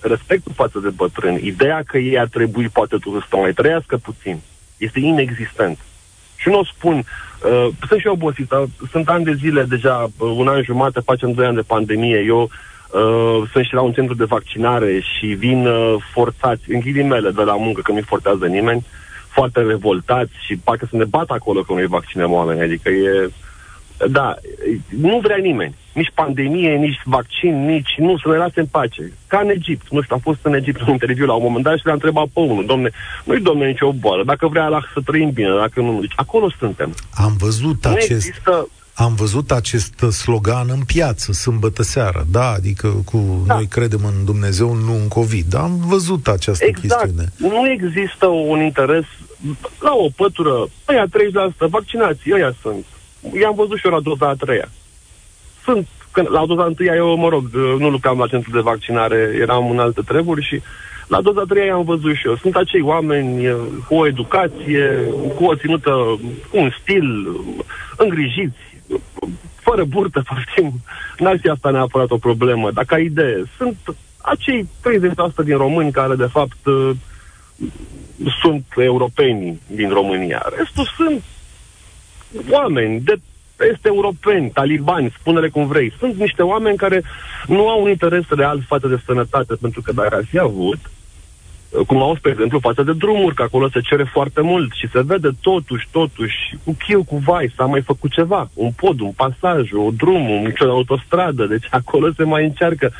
respectul 0.00 0.52
față 0.54 0.78
de 0.78 0.88
bătrâni, 0.88 1.46
ideea 1.46 1.82
că 1.86 1.98
ei 1.98 2.18
ar 2.18 2.26
trebui 2.26 2.68
poate 2.68 2.96
totuși 2.96 3.28
să 3.28 3.36
mai 3.36 3.52
trăiască 3.52 3.96
puțin, 3.96 4.40
este 4.76 5.00
inexistent. 5.00 5.78
Și 6.36 6.48
nu 6.48 6.58
o 6.58 6.64
spun, 6.64 6.96
uh, 6.96 7.68
sunt 7.88 8.00
și 8.00 8.06
eu 8.06 8.12
obosit, 8.12 8.50
uh, 8.50 8.62
sunt 8.90 9.08
ani 9.08 9.24
de 9.24 9.32
zile 9.32 9.62
deja, 9.62 10.10
uh, 10.18 10.34
un 10.36 10.48
an 10.48 10.62
jumate, 10.62 11.00
facem 11.00 11.32
doi 11.32 11.46
ani 11.46 11.54
de 11.54 11.60
pandemie, 11.66 12.22
eu 12.26 12.42
uh, 12.42 13.48
sunt 13.52 13.64
și 13.64 13.74
la 13.74 13.80
un 13.80 13.92
centru 13.92 14.14
de 14.14 14.24
vaccinare 14.24 15.00
și 15.00 15.26
vin 15.26 15.66
uh, 15.66 15.94
forțați, 16.12 16.72
în 16.72 16.80
ghilimele, 16.80 17.30
de 17.30 17.42
la 17.42 17.56
muncă, 17.56 17.80
că 17.80 17.92
nu-i 17.92 18.02
forțează 18.02 18.46
nimeni, 18.46 18.86
foarte 19.28 19.60
revoltați 19.60 20.32
și 20.46 20.56
parcă 20.56 20.86
să 20.90 20.96
ne 20.96 21.04
bat 21.04 21.30
acolo 21.30 21.62
că 21.62 21.72
nu-i 21.72 21.86
vaccinăm 21.86 22.32
oameni, 22.32 22.60
adică 22.60 22.88
e... 22.88 23.30
Da, 24.10 24.34
nu 24.88 25.20
vrea 25.22 25.36
nimeni. 25.36 25.74
Nici 25.92 26.10
pandemie, 26.14 26.74
nici 26.76 27.00
vaccin, 27.04 27.64
nici... 27.66 27.94
Nu, 27.96 28.16
să 28.18 28.28
ne 28.28 28.36
lase 28.36 28.60
în 28.60 28.66
pace. 28.66 29.12
Ca 29.26 29.38
în 29.38 29.48
Egipt. 29.48 29.90
Nu 29.90 30.02
știu, 30.02 30.14
am 30.14 30.20
fost 30.20 30.38
în 30.42 30.54
Egipt 30.54 30.80
în 30.80 30.92
interviu 30.92 31.26
la 31.26 31.32
un 31.32 31.42
moment 31.42 31.64
dat 31.64 31.76
și 31.78 31.84
le-am 31.84 31.94
întrebat 32.02 32.26
pe 32.32 32.40
unul. 32.40 32.66
Domne, 32.66 32.90
nu-i 33.24 33.40
domne 33.40 33.66
nicio 33.66 33.92
boală. 33.92 34.24
Dacă 34.24 34.48
vrea 34.48 34.66
la 34.66 34.80
să 34.94 35.00
trăim 35.04 35.30
bine, 35.30 35.48
dacă 35.60 35.80
nu... 35.80 36.00
Deci 36.00 36.12
acolo 36.16 36.50
suntem. 36.58 36.94
Am 37.14 37.34
văzut 37.38 37.84
Nu 37.84 37.90
acest... 37.90 38.10
există... 38.10 38.68
Am 38.94 39.14
văzut 39.14 39.50
acest 39.50 39.94
slogan 39.98 40.66
în 40.70 40.80
piață, 40.86 41.32
sâmbătă 41.32 41.82
seară, 41.82 42.26
da, 42.30 42.50
adică 42.50 42.88
cu 43.04 43.44
Da. 43.46 43.54
noi 43.54 43.66
credem 43.66 44.00
în 44.04 44.24
Dumnezeu, 44.24 44.74
nu 44.74 44.92
în 44.92 45.08
COVID. 45.08 45.54
Am 45.54 45.80
văzut 45.86 46.28
această 46.28 46.64
Exact. 46.64 47.02
chestiune. 47.02 47.32
Nu 47.36 47.70
există 47.70 48.26
un 48.26 48.60
interes 48.60 49.04
la 49.80 49.92
o 49.94 50.08
pătură. 50.16 50.68
Ăia 50.88 51.06
30%, 51.06 51.68
vaccinați, 51.68 52.20
ăia 52.32 52.54
sunt. 52.62 52.84
I-am 53.32 53.54
văzut 53.54 53.78
și 53.78 53.86
eu 53.86 53.92
la 53.92 54.00
doza 54.00 54.28
a 54.28 54.34
treia. 54.34 54.68
Sunt, 55.64 55.88
când, 56.10 56.30
la 56.30 56.46
doza 56.46 56.62
a 56.62 56.66
întâia 56.66 56.94
eu, 56.94 57.16
mă 57.16 57.28
rog, 57.28 57.44
nu 57.78 57.90
lucram 57.90 58.18
la 58.18 58.26
centru 58.26 58.50
de 58.50 58.60
vaccinare, 58.60 59.36
eram 59.40 59.70
în 59.70 59.78
alte 59.78 60.00
treburi 60.00 60.42
și 60.42 60.62
la 61.08 61.20
doza 61.20 61.40
a 61.40 61.44
treia 61.48 61.66
i-am 61.66 61.84
văzut 61.84 62.14
și 62.14 62.26
eu. 62.26 62.36
Sunt 62.36 62.56
acei 62.56 62.80
oameni 62.80 63.44
eh, 63.44 63.56
cu 63.88 63.94
o 63.94 64.06
educație, 64.06 64.98
cu 65.34 65.44
o 65.44 65.54
ținută, 65.54 65.90
cu 66.50 66.58
un 66.58 66.70
stil, 66.80 67.40
îngrijiți, 67.96 68.58
fără 69.54 69.84
burtă, 69.84 70.22
poftim. 70.28 70.72
N-ar 71.18 71.38
fi 71.40 71.48
asta 71.48 71.70
neapărat 71.70 72.10
o 72.10 72.16
problemă. 72.16 72.70
Dar 72.70 72.84
ca 72.84 72.98
idee, 72.98 73.42
sunt 73.56 73.76
acei 74.20 74.68
30% 75.42 75.44
din 75.44 75.56
români 75.56 75.92
care, 75.92 76.14
de 76.14 76.28
fapt, 76.30 76.58
eh, 76.66 76.90
sunt 78.40 78.64
europeni 78.76 79.60
din 79.66 79.88
România. 79.88 80.42
Restul 80.56 80.88
sunt 80.96 81.22
oameni 82.50 83.00
de 83.00 83.18
este 83.70 83.88
europeni, 83.88 84.50
talibani, 84.50 85.14
spune-le 85.18 85.48
cum 85.48 85.66
vrei. 85.66 85.92
Sunt 85.98 86.14
niște 86.14 86.42
oameni 86.42 86.76
care 86.76 87.02
nu 87.46 87.68
au 87.68 87.82
un 87.82 87.88
interes 87.88 88.24
real 88.28 88.64
față 88.66 88.88
de 88.88 89.00
sănătate, 89.06 89.54
pentru 89.60 89.82
că 89.82 89.92
dacă 89.92 90.14
ar 90.14 90.24
fi 90.24 90.38
avut, 90.38 90.78
cum 91.86 92.02
au, 92.02 92.16
spre 92.16 92.30
exemplu, 92.30 92.58
față 92.58 92.82
de 92.82 92.92
drumuri, 92.92 93.34
că 93.34 93.42
acolo 93.42 93.68
se 93.68 93.80
cere 93.80 94.04
foarte 94.04 94.40
mult 94.40 94.72
și 94.72 94.88
se 94.92 95.02
vede 95.02 95.28
totuși, 95.40 95.88
totuși, 95.90 96.56
cu 96.64 96.76
chiu, 96.86 97.04
cu 97.04 97.16
vai, 97.16 97.52
s-a 97.56 97.64
mai 97.64 97.82
făcut 97.82 98.12
ceva, 98.12 98.50
un 98.54 98.70
pod, 98.70 99.00
un 99.00 99.12
pasaj, 99.12 99.72
o 99.72 99.90
drum, 99.90 100.30
un, 100.30 100.52
o 100.60 100.70
autostradă, 100.70 101.46
deci 101.46 101.66
acolo 101.70 102.12
se 102.16 102.24
mai 102.24 102.44
încearcă, 102.44 102.92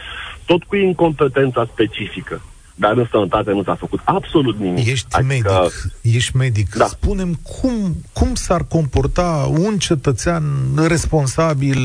tot 0.46 0.62
cu 0.62 0.76
incompetența 0.76 1.68
specifică. 1.72 2.42
Dar 2.74 2.96
în 2.96 3.06
sănătate 3.10 3.50
nu 3.50 3.62
s-a 3.62 3.74
făcut 3.74 4.00
absolut 4.04 4.58
nimic. 4.58 4.86
Ești 4.86 5.06
adică... 5.10 5.52
medic, 5.52 6.16
ești 6.16 6.36
medic. 6.36 6.74
Da. 6.74 6.86
Spunem 6.86 7.34
cum, 7.34 7.96
cum 8.12 8.34
s-ar 8.34 8.64
comporta 8.68 9.50
un 9.58 9.78
cetățean 9.78 10.42
responsabil 10.88 11.78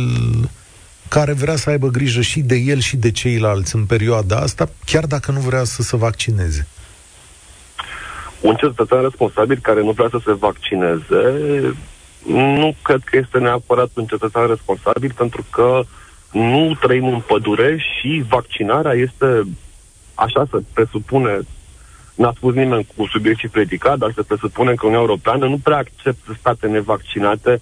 care 1.08 1.34
vrea 1.34 1.56
să 1.56 1.70
aibă 1.70 1.88
grijă 1.88 2.22
și 2.22 2.40
de 2.40 2.56
el 2.56 2.80
și 2.80 2.98
de 2.98 3.12
ceilalți 3.12 3.76
în 3.76 3.86
perioada 3.86 4.38
asta, 4.38 4.70
chiar 4.86 5.06
dacă 5.06 5.32
nu 5.32 5.40
vrea 5.40 5.64
să 5.64 5.82
se 5.82 5.96
vaccineze? 5.98 6.68
Un 8.42 8.56
cetățean 8.56 9.02
responsabil 9.02 9.60
care 9.62 9.82
nu 9.82 9.92
vrea 9.92 10.08
să 10.10 10.20
se 10.26 10.34
vaccineze, 10.34 11.24
nu 12.28 12.76
cred 12.82 13.02
că 13.04 13.18
este 13.18 13.38
neapărat 13.38 13.90
un 13.94 14.06
cetățean 14.06 14.48
responsabil, 14.48 15.14
pentru 15.18 15.46
că 15.50 15.82
nu 16.32 16.78
trăim 16.82 17.06
în 17.08 17.22
pădure 17.28 17.78
și 17.78 18.24
vaccinarea 18.30 18.94
este, 18.94 19.48
așa 20.20 20.48
se 20.52 20.58
presupune, 20.74 21.40
n-a 22.16 22.34
spus 22.36 22.54
nimeni 22.54 22.88
cu 22.96 23.08
subiect 23.08 23.48
predicat, 23.52 23.98
dar 23.98 24.12
se 24.16 24.22
presupune 24.22 24.74
că 24.74 24.86
Uniunea 24.86 25.08
Europeană 25.08 25.46
nu 25.48 25.58
prea 25.64 25.78
acceptă 25.78 26.36
state 26.40 26.68
nevaccinate 26.68 27.52
uh, 27.52 27.60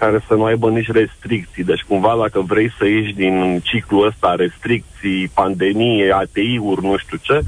care 0.00 0.24
să 0.28 0.34
nu 0.34 0.44
aibă 0.44 0.70
nici 0.70 0.90
restricții. 1.00 1.64
Deci, 1.64 1.86
cumva, 1.88 2.14
dacă 2.20 2.40
vrei 2.40 2.70
să 2.78 2.84
ieși 2.86 3.12
din 3.12 3.60
ciclul 3.62 4.06
ăsta, 4.06 4.34
restricții, 4.34 5.30
pandemie, 5.34 6.12
ATI-uri, 6.12 6.84
nu 6.84 6.96
știu 6.96 7.18
ce, 7.22 7.40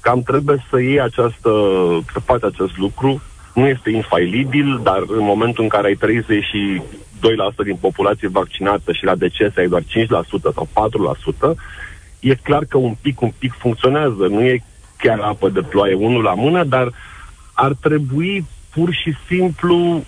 cam 0.00 0.22
trebuie 0.22 0.64
să 0.70 0.80
iei 0.80 1.00
această, 1.00 1.50
să 2.12 2.18
faci 2.24 2.42
acest 2.42 2.76
lucru. 2.76 3.22
Nu 3.54 3.66
este 3.66 3.90
infailibil, 3.90 4.80
dar 4.82 5.00
în 5.06 5.24
momentul 5.32 5.62
în 5.62 5.68
care 5.68 5.86
ai 5.86 5.98
32% 6.02 7.64
din 7.64 7.76
populație 7.80 8.28
vaccinată 8.28 8.92
și 8.92 9.04
la 9.04 9.14
decese 9.14 9.60
ai 9.60 9.68
doar 9.68 9.82
5% 9.82 9.84
sau 10.54 10.68
4%, 11.52 11.54
e 12.24 12.34
clar 12.34 12.64
că 12.64 12.76
un 12.76 12.96
pic, 13.00 13.20
un 13.20 13.32
pic 13.38 13.52
funcționează. 13.58 14.26
Nu 14.30 14.42
e 14.42 14.62
chiar 14.96 15.18
apă 15.18 15.48
de 15.48 15.60
ploaie 15.60 15.94
unul 15.94 16.22
la 16.22 16.34
mână, 16.34 16.64
dar 16.64 16.92
ar 17.52 17.72
trebui 17.80 18.46
pur 18.70 18.92
și 18.92 19.14
simplu 19.28 20.04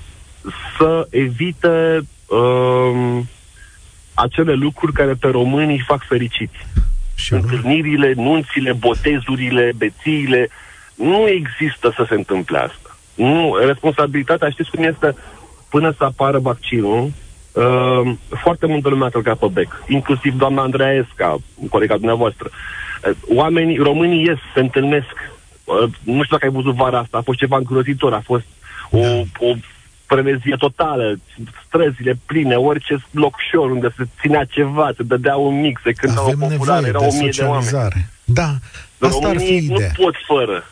să 0.79 1.07
evite 1.11 2.07
um, 2.27 3.29
acele 4.15 4.53
lucruri 4.53 4.93
care 4.93 5.15
pe 5.15 5.29
românii 5.29 5.85
fac 5.87 6.05
fericiți. 6.07 6.67
Și 7.15 7.33
Întâlnirile, 7.33 8.13
nunțile, 8.17 8.73
botezurile, 8.73 9.73
bețiile, 9.77 10.49
nu 10.95 11.29
există 11.29 11.93
să 11.97 12.05
se 12.09 12.15
întâmple 12.15 12.59
asta. 12.59 12.99
Nu, 13.15 13.57
responsabilitatea, 13.67 14.51
știți 14.51 14.71
cum 14.71 14.85
este, 14.85 15.17
până 15.69 15.95
să 15.97 16.05
apară 16.05 16.39
vaccinul, 16.39 17.13
uh, 17.57 18.13
foarte 18.43 18.67
multă 18.67 18.89
lume 18.89 19.05
a 19.05 19.09
călcat 19.09 19.37
pe 19.37 19.47
bec, 19.53 19.83
inclusiv 19.89 20.35
doamna 20.35 20.63
Andreesca, 20.63 21.37
colega 21.71 21.97
dumneavoastră. 21.97 22.51
Uh, 22.51 23.17
oamenii, 23.37 23.77
românii 23.77 24.25
ies, 24.25 24.39
se 24.55 24.61
întâlnesc. 24.61 25.15
Uh, 25.65 25.91
nu 26.03 26.23
știu 26.23 26.37
dacă 26.37 26.45
ai 26.45 26.63
văzut 26.63 26.75
vara 26.75 26.99
asta, 26.99 27.19
a 27.19 27.23
fost 27.23 27.39
ceva 27.39 27.57
îngrozitor, 27.57 28.13
a 28.13 28.23
fost 28.25 28.45
o, 28.91 28.99
o 29.39 29.55
frenezie 30.07 30.57
totală, 30.59 31.19
străzile 31.67 32.19
pline, 32.27 32.55
orice 32.55 32.99
locșor 33.11 33.71
unde 33.71 33.95
se 33.97 34.05
ținea 34.21 34.45
ceva, 34.45 34.91
se 34.97 35.03
dădea 35.03 35.37
un 35.37 35.61
mic, 35.61 35.81
se 35.85 35.93
cânta 35.93 36.21
Avem 36.21 36.43
o 36.43 36.47
populară, 36.47 36.87
erau 36.87 37.03
o 37.03 37.19
mie 37.19 37.31
de 37.37 37.43
oameni. 37.43 37.71
Da, 38.25 38.55
asta 38.99 39.29
ar 39.29 39.39
fi 39.39 39.55
ideea. 39.55 39.93
nu 39.97 40.05
pot 40.05 40.15
fără. 40.27 40.65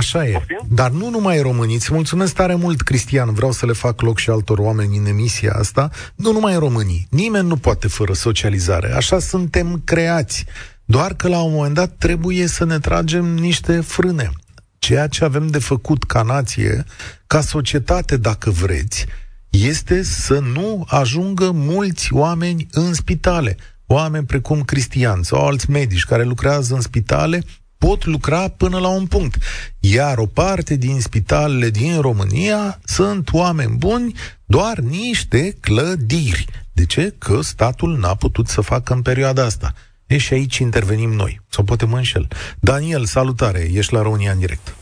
Așa 0.00 0.26
e. 0.26 0.42
Dar 0.68 0.90
nu 0.90 1.10
numai 1.10 1.40
româniți. 1.40 1.82
Îți 1.82 1.92
mulțumesc 1.94 2.34
tare 2.34 2.54
mult, 2.54 2.80
Cristian. 2.80 3.32
Vreau 3.32 3.52
să 3.52 3.66
le 3.66 3.72
fac 3.72 4.00
loc 4.00 4.18
și 4.18 4.30
altor 4.30 4.58
oameni 4.58 4.96
în 4.96 5.06
emisia 5.06 5.52
asta. 5.52 5.90
Nu 6.14 6.32
numai 6.32 6.56
românii. 6.56 7.06
Nimeni 7.10 7.48
nu 7.48 7.56
poate 7.56 7.88
fără 7.88 8.12
socializare. 8.12 8.92
Așa 8.92 9.18
suntem 9.18 9.82
creați. 9.84 10.44
Doar 10.84 11.14
că 11.14 11.28
la 11.28 11.40
un 11.42 11.52
moment 11.52 11.74
dat 11.74 11.94
trebuie 11.98 12.46
să 12.46 12.64
ne 12.64 12.78
tragem 12.78 13.24
niște 13.24 13.80
frâne. 13.80 14.30
Ceea 14.78 15.06
ce 15.06 15.24
avem 15.24 15.46
de 15.46 15.58
făcut 15.58 16.04
ca 16.04 16.22
nație, 16.22 16.84
ca 17.26 17.40
societate, 17.40 18.16
dacă 18.16 18.50
vreți, 18.50 19.06
este 19.50 20.02
să 20.02 20.38
nu 20.38 20.84
ajungă 20.88 21.50
mulți 21.50 22.12
oameni 22.12 22.66
în 22.70 22.94
spitale. 22.94 23.56
Oameni 23.86 24.26
precum 24.26 24.62
Cristian 24.62 25.22
sau 25.22 25.46
alți 25.46 25.70
medici 25.70 26.04
care 26.04 26.24
lucrează 26.24 26.74
în 26.74 26.80
spitale 26.80 27.42
pot 27.86 28.04
lucra 28.04 28.48
până 28.48 28.78
la 28.78 28.88
un 28.88 29.06
punct. 29.06 29.36
Iar 29.80 30.18
o 30.18 30.26
parte 30.26 30.76
din 30.76 31.00
spitalele 31.00 31.68
din 31.68 32.00
România 32.00 32.78
sunt 32.84 33.28
oameni 33.32 33.76
buni, 33.78 34.12
doar 34.44 34.76
niște 34.78 35.56
clădiri. 35.60 36.44
De 36.72 36.84
ce? 36.86 37.14
Că 37.18 37.40
statul 37.40 37.98
n-a 38.00 38.14
putut 38.14 38.46
să 38.46 38.60
facă 38.60 38.92
în 38.92 39.02
perioada 39.02 39.42
asta. 39.44 39.72
E 40.06 40.18
și 40.18 40.32
aici 40.32 40.58
intervenim 40.58 41.10
noi. 41.10 41.40
Sau 41.48 41.64
poate 41.64 41.86
mă 41.86 41.96
înșel. 41.96 42.26
Daniel, 42.60 43.04
salutare, 43.04 43.68
ești 43.74 43.94
la 43.94 44.02
România 44.02 44.30
în 44.32 44.38
direct. 44.38 44.74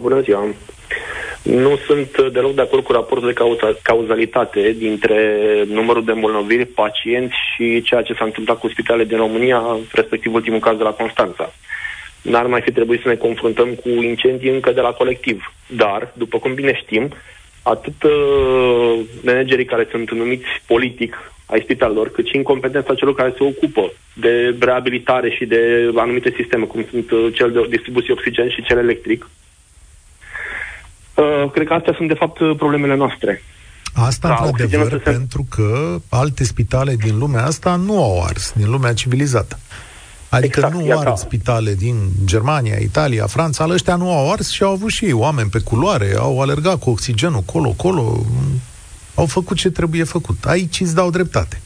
Bună 0.00 0.20
ziua. 0.20 0.44
Nu 1.42 1.76
sunt 1.86 2.32
deloc 2.32 2.54
de 2.54 2.60
acord 2.60 2.82
cu 2.84 2.92
raportul 2.92 3.32
de 3.32 3.40
cauzalitate 3.82 4.74
dintre 4.78 5.18
numărul 5.66 6.04
de 6.04 6.12
îmbolnăviri, 6.12 6.66
pacienți 6.66 7.34
și 7.54 7.82
ceea 7.82 8.02
ce 8.02 8.14
s-a 8.14 8.24
întâmplat 8.24 8.58
cu 8.58 8.68
spitalele 8.68 9.04
din 9.04 9.16
România, 9.16 9.62
respectiv 9.92 10.34
ultimul 10.34 10.58
caz 10.58 10.76
de 10.76 10.82
la 10.82 10.90
Constanța. 10.90 11.52
N-ar 12.22 12.46
mai 12.46 12.60
fi 12.60 12.72
trebuit 12.72 13.00
să 13.00 13.08
ne 13.08 13.14
confruntăm 13.14 13.68
cu 13.68 13.88
incendii 13.88 14.50
încă 14.50 14.72
de 14.72 14.80
la 14.80 14.90
colectiv. 14.90 15.52
Dar, 15.66 16.12
după 16.14 16.38
cum 16.38 16.54
bine 16.54 16.74
știm, 16.74 17.14
atât 17.62 18.02
uh, 18.02 19.00
managerii 19.22 19.64
care 19.64 19.88
sunt 19.90 20.10
numiți 20.10 20.48
politic 20.66 21.32
ai 21.46 21.60
spitalelor, 21.62 22.10
cât 22.10 22.26
și 22.26 22.36
incompetența 22.36 22.94
celor 22.94 23.14
care 23.14 23.34
se 23.36 23.44
ocupă 23.44 23.92
de 24.14 24.56
reabilitare 24.60 25.30
și 25.30 25.44
de 25.44 25.90
anumite 25.96 26.34
sisteme, 26.36 26.64
cum 26.64 26.86
sunt 26.90 27.10
uh, 27.10 27.28
cel 27.34 27.52
de 27.52 27.66
distribuție 27.70 28.12
oxigen 28.12 28.48
și 28.48 28.62
cel 28.62 28.78
electric, 28.78 29.28
uh, 31.14 31.50
cred 31.50 31.66
că 31.66 31.74
astea 31.74 31.94
sunt 31.96 32.08
de 32.08 32.14
fapt 32.14 32.56
problemele 32.56 32.96
noastre. 32.96 33.42
Asta, 33.94 34.28
da, 34.28 34.46
într-adevăr, 34.46 34.88
se... 34.90 35.10
pentru 35.10 35.46
că 35.50 35.96
alte 36.08 36.44
spitale 36.44 36.94
din 36.94 37.18
lumea 37.18 37.44
asta 37.44 37.76
nu 37.76 38.02
au 38.02 38.22
ars, 38.22 38.52
din 38.56 38.70
lumea 38.70 38.92
civilizată. 38.92 39.58
Adică 40.30 40.60
exact, 40.64 40.74
nu 40.74 40.98
ard 40.98 41.16
spitale 41.16 41.74
din 41.74 42.08
Germania, 42.24 42.76
Italia, 42.76 43.26
Franța, 43.26 43.64
ale 43.64 43.72
ăștia 43.72 43.96
nu 43.96 44.12
au 44.12 44.32
ars 44.32 44.50
și 44.50 44.62
au 44.62 44.72
avut 44.72 44.90
și 44.90 45.04
ei 45.04 45.12
oameni 45.12 45.50
pe 45.50 45.58
culoare, 45.58 46.14
au 46.18 46.40
alergat 46.40 46.78
cu 46.78 46.90
oxigenul 46.90 47.40
colo-colo, 47.40 48.26
au 49.14 49.26
făcut 49.26 49.56
ce 49.56 49.70
trebuie 49.70 50.04
făcut. 50.04 50.44
Aici 50.44 50.80
îți 50.80 50.94
dau 50.94 51.10
dreptate. 51.10 51.60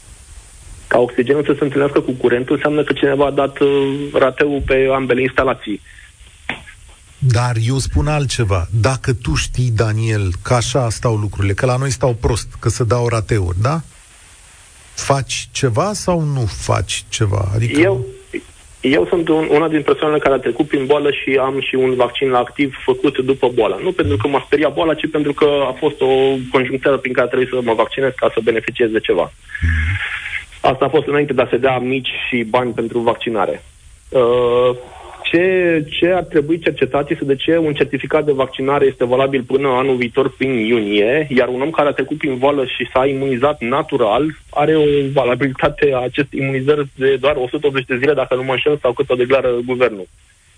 Ca 0.87 0.97
oxigenul 0.97 1.43
să 1.45 1.55
se 1.57 1.63
întâlnească 1.63 1.99
cu 1.99 2.11
curentul 2.11 2.55
înseamnă 2.55 2.83
că 2.83 2.93
cineva 2.93 3.25
a 3.25 3.31
dat 3.31 3.59
uh, 3.59 3.69
rateul 4.13 4.61
pe 4.65 4.89
ambele 4.93 5.21
instalații. 5.21 5.81
Dar 7.17 7.55
eu 7.65 7.77
spun 7.77 8.07
altceva. 8.07 8.67
Dacă 8.81 9.13
tu 9.13 9.35
știi, 9.35 9.69
Daniel, 9.69 10.33
că 10.41 10.53
așa 10.53 10.89
stau 10.89 11.15
lucrurile, 11.15 11.53
că 11.53 11.65
la 11.65 11.77
noi 11.77 11.91
stau 11.91 12.13
prost, 12.13 12.47
că 12.59 12.69
se 12.69 12.83
dau 12.83 13.07
rateuri, 13.07 13.61
da? 13.61 13.81
Faci 14.93 15.49
ceva 15.51 15.93
sau 15.93 16.21
nu 16.21 16.45
faci 16.45 17.03
ceva? 17.09 17.51
Adică... 17.53 17.79
Eu, 17.79 18.05
eu 18.91 19.05
sunt 19.05 19.27
un, 19.27 19.47
una 19.51 19.67
din 19.67 19.81
persoanele 19.81 20.19
care 20.19 20.33
a 20.33 20.39
trecut 20.39 20.67
prin 20.67 20.85
boală 20.85 21.11
și 21.11 21.39
am 21.41 21.59
și 21.59 21.75
un 21.75 21.95
vaccin 21.95 22.33
activ 22.33 22.75
făcut 22.83 23.17
după 23.17 23.51
boală. 23.53 23.79
Nu 23.83 23.91
pentru 23.91 24.17
că 24.17 24.27
m-a 24.27 24.43
speriat 24.45 24.73
boala, 24.73 24.93
ci 24.93 25.09
pentru 25.11 25.33
că 25.33 25.45
a 25.67 25.71
fost 25.71 26.01
o 26.01 26.35
conjunctură 26.51 26.97
prin 26.97 27.13
care 27.13 27.27
trebuie 27.27 27.49
să 27.51 27.59
mă 27.63 27.73
vaccinez 27.73 28.11
ca 28.15 28.31
să 28.33 28.39
beneficiez 28.43 28.89
de 28.89 28.99
ceva. 28.99 29.31
Asta 30.61 30.85
a 30.85 30.89
fost 30.89 31.07
înainte 31.07 31.33
de 31.33 31.41
a 31.41 31.47
se 31.49 31.57
dea 31.57 31.77
mici 31.77 32.09
și 32.27 32.43
bani 32.43 32.73
pentru 32.73 32.99
vaccinare. 32.99 33.63
Uh, 34.09 34.75
ce, 35.29 35.85
ce 35.89 36.07
ar 36.11 36.23
trebui 36.23 36.59
cercetat 36.59 37.09
este 37.09 37.25
de 37.25 37.35
ce 37.35 37.57
un 37.57 37.73
certificat 37.73 38.25
de 38.25 38.31
vaccinare 38.31 38.85
este 38.85 39.05
valabil 39.05 39.43
până 39.43 39.67
anul 39.67 39.95
viitor 39.95 40.35
prin 40.37 40.49
iunie, 40.49 41.27
iar 41.29 41.47
un 41.47 41.61
om 41.61 41.69
care 41.69 41.87
a 41.89 41.91
trecut 41.91 42.17
prin 42.17 42.37
boală 42.37 42.65
și 42.65 42.89
s-a 42.93 43.05
imunizat 43.05 43.61
natural 43.61 44.25
are 44.49 44.75
o 44.75 44.83
valabilitate 45.13 45.91
a 45.93 45.99
acest 45.99 46.33
imunizări 46.33 46.87
de 46.95 47.15
doar 47.15 47.35
180 47.35 47.85
de 47.85 47.97
zile, 47.97 48.13
dacă 48.13 48.35
nu 48.35 48.43
mă 48.43 48.51
înșel, 48.51 48.77
sau 48.81 48.93
cât 48.93 49.09
o 49.09 49.15
declară 49.15 49.49
guvernul. 49.65 50.07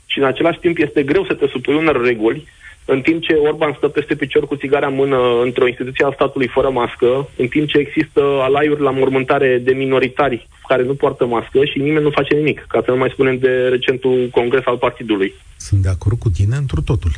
Și 0.06 0.20
în 0.20 0.26
același 0.26 0.60
timp 0.60 0.78
este 0.78 1.04
greu 1.04 1.26
să 1.26 1.34
te 1.34 1.48
supui 1.48 1.76
unor 1.76 2.06
reguli 2.06 2.48
în 2.94 3.02
timp 3.02 3.22
ce 3.22 3.34
Orban 3.34 3.74
stă 3.78 3.88
peste 3.88 4.16
picior 4.16 4.48
cu 4.48 4.56
țigara 4.56 4.88
în 4.88 4.96
mână 4.96 5.18
într-o 5.44 5.68
instituție 5.68 6.06
a 6.06 6.12
statului 6.14 6.48
fără 6.48 6.70
mască, 6.70 7.30
în 7.38 7.48
timp 7.48 7.68
ce 7.68 7.78
există 7.78 8.22
alaiuri 8.42 8.82
la 8.82 8.92
mormântare 8.92 9.58
de 9.58 9.72
minoritari 9.72 10.48
care 10.68 10.84
nu 10.84 10.94
poartă 10.94 11.26
mască 11.26 11.66
și 11.66 11.80
nimeni 11.80 12.04
nu 12.04 12.10
face 12.10 12.36
nimic, 12.36 12.66
ca 12.68 12.82
să 12.86 12.92
nu 12.92 12.98
mai 12.98 13.10
spunem 13.14 13.38
de 13.38 13.68
recentul 13.70 14.30
congres 14.32 14.66
al 14.66 14.78
partidului. 14.78 15.34
Sunt 15.58 15.82
de 15.82 15.90
acord 15.90 16.20
cu 16.20 16.30
tine 16.30 16.56
într 16.56 16.80
totul. 16.86 17.12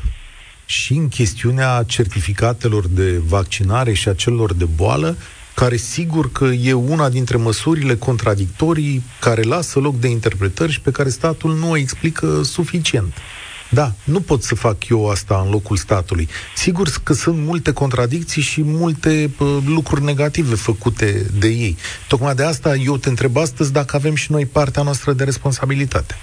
Și 0.65 0.93
în 0.93 1.07
chestiunea 1.07 1.83
certificatelor 1.87 2.83
de 2.87 3.21
vaccinare 3.27 3.93
și 3.93 4.09
a 4.09 4.13
celor 4.13 4.53
de 4.53 4.65
boală, 4.75 5.17
care 5.55 5.75
sigur 5.75 6.31
că 6.31 6.45
e 6.45 6.73
una 6.73 7.09
dintre 7.09 7.37
măsurile 7.37 7.95
contradictorii 7.95 9.03
care 9.19 9.41
lasă 9.41 9.79
loc 9.79 9.95
de 9.99 10.07
interpretări 10.07 10.71
și 10.71 10.81
pe 10.81 10.91
care 10.91 11.09
statul 11.09 11.55
nu 11.55 11.69
o 11.69 11.77
explică 11.77 12.41
suficient. 12.43 13.13
Da, 13.69 13.91
nu 14.03 14.19
pot 14.19 14.41
să 14.43 14.55
fac 14.55 14.89
eu 14.89 15.09
asta 15.09 15.41
în 15.45 15.51
locul 15.51 15.75
statului. 15.75 16.27
Sigur 16.55 16.87
că 17.03 17.13
sunt 17.13 17.37
multe 17.37 17.73
contradicții 17.73 18.41
și 18.41 18.61
multe 18.65 19.29
uh, 19.39 19.57
lucruri 19.67 20.03
negative 20.03 20.55
făcute 20.55 21.25
de 21.39 21.47
ei. 21.47 21.77
Tocmai 22.07 22.35
de 22.35 22.43
asta 22.43 22.75
eu 22.85 22.97
te 22.97 23.09
întreb 23.09 23.37
astăzi 23.37 23.73
dacă 23.73 23.95
avem 23.95 24.15
și 24.15 24.31
noi 24.31 24.45
partea 24.45 24.83
noastră 24.83 25.13
de 25.13 25.23
responsabilitate. 25.23 26.15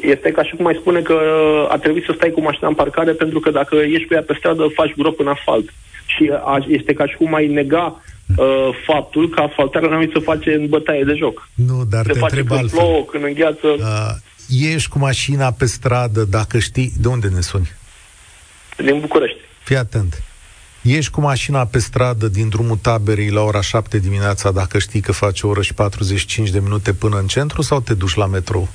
Este 0.00 0.30
ca 0.30 0.42
și 0.44 0.54
cum 0.54 0.64
mai 0.64 0.78
spune 0.80 1.00
că 1.00 1.12
uh, 1.12 1.66
ar 1.68 1.78
trebui 1.78 2.02
să 2.06 2.12
stai 2.16 2.30
cu 2.30 2.40
mașina 2.40 2.68
în 2.68 2.74
parcare 2.74 3.12
pentru 3.12 3.40
că 3.40 3.50
dacă 3.50 3.76
ești 3.76 4.06
cu 4.06 4.14
ea 4.14 4.22
pe 4.22 4.34
stradă, 4.38 4.66
faci 4.74 4.94
grop 4.96 5.20
în 5.20 5.26
asfalt. 5.28 5.72
Și 6.06 6.30
uh, 6.32 6.64
este 6.68 6.92
ca 6.92 7.06
și 7.06 7.16
cum 7.16 7.30
mai 7.30 7.46
nega 7.46 8.02
uh, 8.36 8.68
faptul 8.86 9.28
că 9.28 9.40
asfaltarea 9.40 9.88
nu 9.88 10.10
se 10.12 10.18
face 10.18 10.54
în 10.54 10.66
bătaie 10.68 11.04
de 11.04 11.14
joc. 11.14 11.48
Nu, 11.54 11.84
dar 11.90 12.04
se 12.06 12.12
te 12.12 12.18
face 12.18 12.38
întreb 12.38 12.46
când 12.46 12.60
altfel. 12.60 12.78
plouă, 12.78 13.04
când 13.04 13.24
îngheață. 13.24 13.66
Uh, 13.66 14.34
ieși 14.48 14.88
cu 14.88 14.98
mașina 14.98 15.52
pe 15.52 15.66
stradă 15.66 16.24
dacă 16.24 16.58
știi... 16.58 16.92
De 17.00 17.08
unde 17.08 17.28
ne 17.28 17.40
suni? 17.40 17.72
Din 18.76 19.00
București. 19.00 19.38
Fii 19.64 19.76
atent. 19.76 20.22
Ieși 20.82 21.10
cu 21.10 21.20
mașina 21.20 21.66
pe 21.66 21.78
stradă 21.78 22.28
din 22.28 22.48
drumul 22.48 22.76
taberei 22.76 23.30
la 23.30 23.40
ora 23.40 23.60
7 23.60 23.98
dimineața 23.98 24.50
dacă 24.50 24.78
știi 24.78 25.00
că 25.00 25.12
faci 25.12 25.42
o 25.42 25.48
oră 25.48 25.62
și 25.62 25.74
45 25.74 26.50
de 26.50 26.60
minute 26.60 26.92
până 26.92 27.18
în 27.18 27.26
centru 27.26 27.62
sau 27.62 27.80
te 27.80 27.94
duci 27.94 28.14
la 28.14 28.26
metrou? 28.26 28.68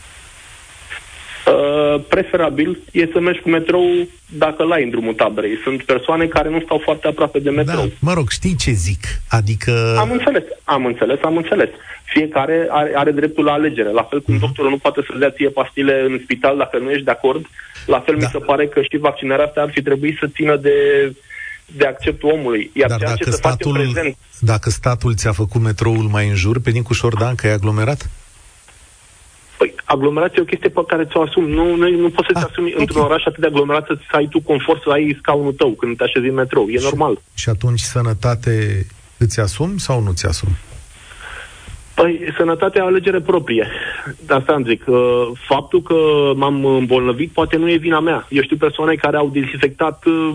Uh, 1.72 2.02
preferabil 2.08 2.80
e 2.92 3.10
să 3.14 3.20
mergi 3.20 3.42
cu 3.42 3.50
metrou 3.50 3.84
dacă 4.30 4.64
l-ai 4.64 4.84
în 4.84 4.90
drumul 4.90 5.14
taberei. 5.14 5.56
Sunt 5.64 5.84
persoane 5.84 6.26
care 6.26 6.50
nu 6.50 6.62
stau 6.62 6.78
foarte 6.84 7.08
aproape 7.08 7.40
de 7.40 7.50
metrou. 7.50 7.86
Da, 7.86 7.94
mă 8.00 8.14
rog, 8.14 8.30
știi 8.30 8.56
ce 8.56 8.72
zic? 8.72 9.04
Adică... 9.30 9.96
Am 10.00 10.12
înțeles, 10.12 10.44
am 10.64 10.86
înțeles, 10.86 11.18
am 11.24 11.38
înțeles. 11.38 11.70
Fiecare 12.04 12.68
are, 12.70 12.92
are 12.96 13.12
dreptul 13.12 13.44
la 13.44 13.52
alegere. 13.52 13.90
La 13.92 14.04
fel 14.04 14.22
cum 14.22 14.34
Mhm. 14.34 14.44
doctorul 14.46 14.70
nu 14.72 14.78
poate 14.78 15.02
să-ți 15.08 15.20
dea 15.20 15.30
ție 15.32 15.50
pastile 15.50 16.02
în 16.08 16.20
spital 16.24 16.58
dacă 16.58 16.78
nu 16.78 16.90
ești 16.92 17.04
de 17.04 17.12
acord, 17.12 17.46
la 17.86 18.00
fel 18.00 18.16
Da. 18.16 18.26
mi 18.26 18.30
se 18.32 18.38
pare 18.46 18.68
că 18.68 18.82
și 18.82 18.98
vaccinarea 18.98 19.46
asta 19.46 19.62
ar 19.62 19.70
fi 19.72 19.82
trebuit 19.82 20.18
să 20.20 20.28
țină 20.36 20.56
de, 20.56 20.76
de 21.66 21.86
acceptul 21.86 22.30
omului. 22.30 22.72
Iar 22.74 22.90
Dar 22.90 22.98
ceea 22.98 23.10
dacă 23.10 23.24
ce 23.24 23.30
se 23.30 23.38
face 23.42 23.54
statul, 23.56 23.80
în 23.80 23.92
prezent, 23.92 24.16
dacă 24.40 24.70
statul 24.70 25.16
ți-a 25.16 25.32
făcut 25.32 25.62
metroul 25.62 26.08
mai 26.12 26.28
în 26.28 26.36
jur, 26.36 26.60
pe 26.60 26.70
Nicu 26.70 26.94
Șordan, 26.94 27.36
că 27.36 27.48
e 27.48 27.52
aglomerat? 27.52 28.10
Păi, 29.62 29.74
aglomerația 29.86 30.38
e 30.40 30.42
o 30.42 30.52
chestie 30.52 30.70
pe 30.70 30.82
care 30.88 31.06
ți-o 31.06 31.22
asumi. 31.22 31.54
Nu, 31.54 31.76
nu, 31.76 31.90
nu 31.90 32.10
poți 32.10 32.28
să-ți 32.28 32.44
Ah, 32.46 32.50
asumi 32.50 32.72
ok. 32.74 32.80
într-un 32.80 33.02
oraș 33.02 33.24
atât 33.26 33.40
de 33.42 33.48
aglomerat 33.48 33.86
să 33.88 34.16
ai 34.16 34.28
tu 34.28 34.40
confort 34.42 34.82
să 34.82 34.90
ai 34.90 35.18
scaunul 35.20 35.54
tău 35.54 35.70
când 35.72 35.98
te 35.98 36.04
așezi 36.04 36.28
în 36.28 36.34
metrou. 36.34 36.68
E 36.70 36.80
normal. 36.82 37.22
Și 37.34 37.50
atunci 37.50 37.80
sănătate 37.80 38.86
îți 39.18 39.40
asumi 39.40 39.80
sau 39.80 40.02
nu 40.02 40.12
ți 40.12 40.26
asumi? 40.26 40.58
Păi, 41.94 42.34
sănătatea 42.38 42.82
e 42.82 42.84
o 42.86 42.88
alegere 42.88 43.20
proprie. 43.22 43.68
De 44.26 44.34
asta 44.34 44.54
am 44.54 44.64
zic. 44.64 44.84
Uh, 44.88 44.98
Faptul 45.48 45.82
că 45.82 45.96
m-am 46.36 46.66
îmbolnăvit 46.66 47.32
poate 47.32 47.56
nu 47.58 47.70
e 47.70 47.76
vina 47.76 48.00
mea. 48.00 48.26
Eu 48.30 48.42
știu 48.42 48.58
persoane 48.58 48.96
care 48.96 49.18
au 49.18 49.30
dezinfectat 49.30 50.06
uh, 50.06 50.34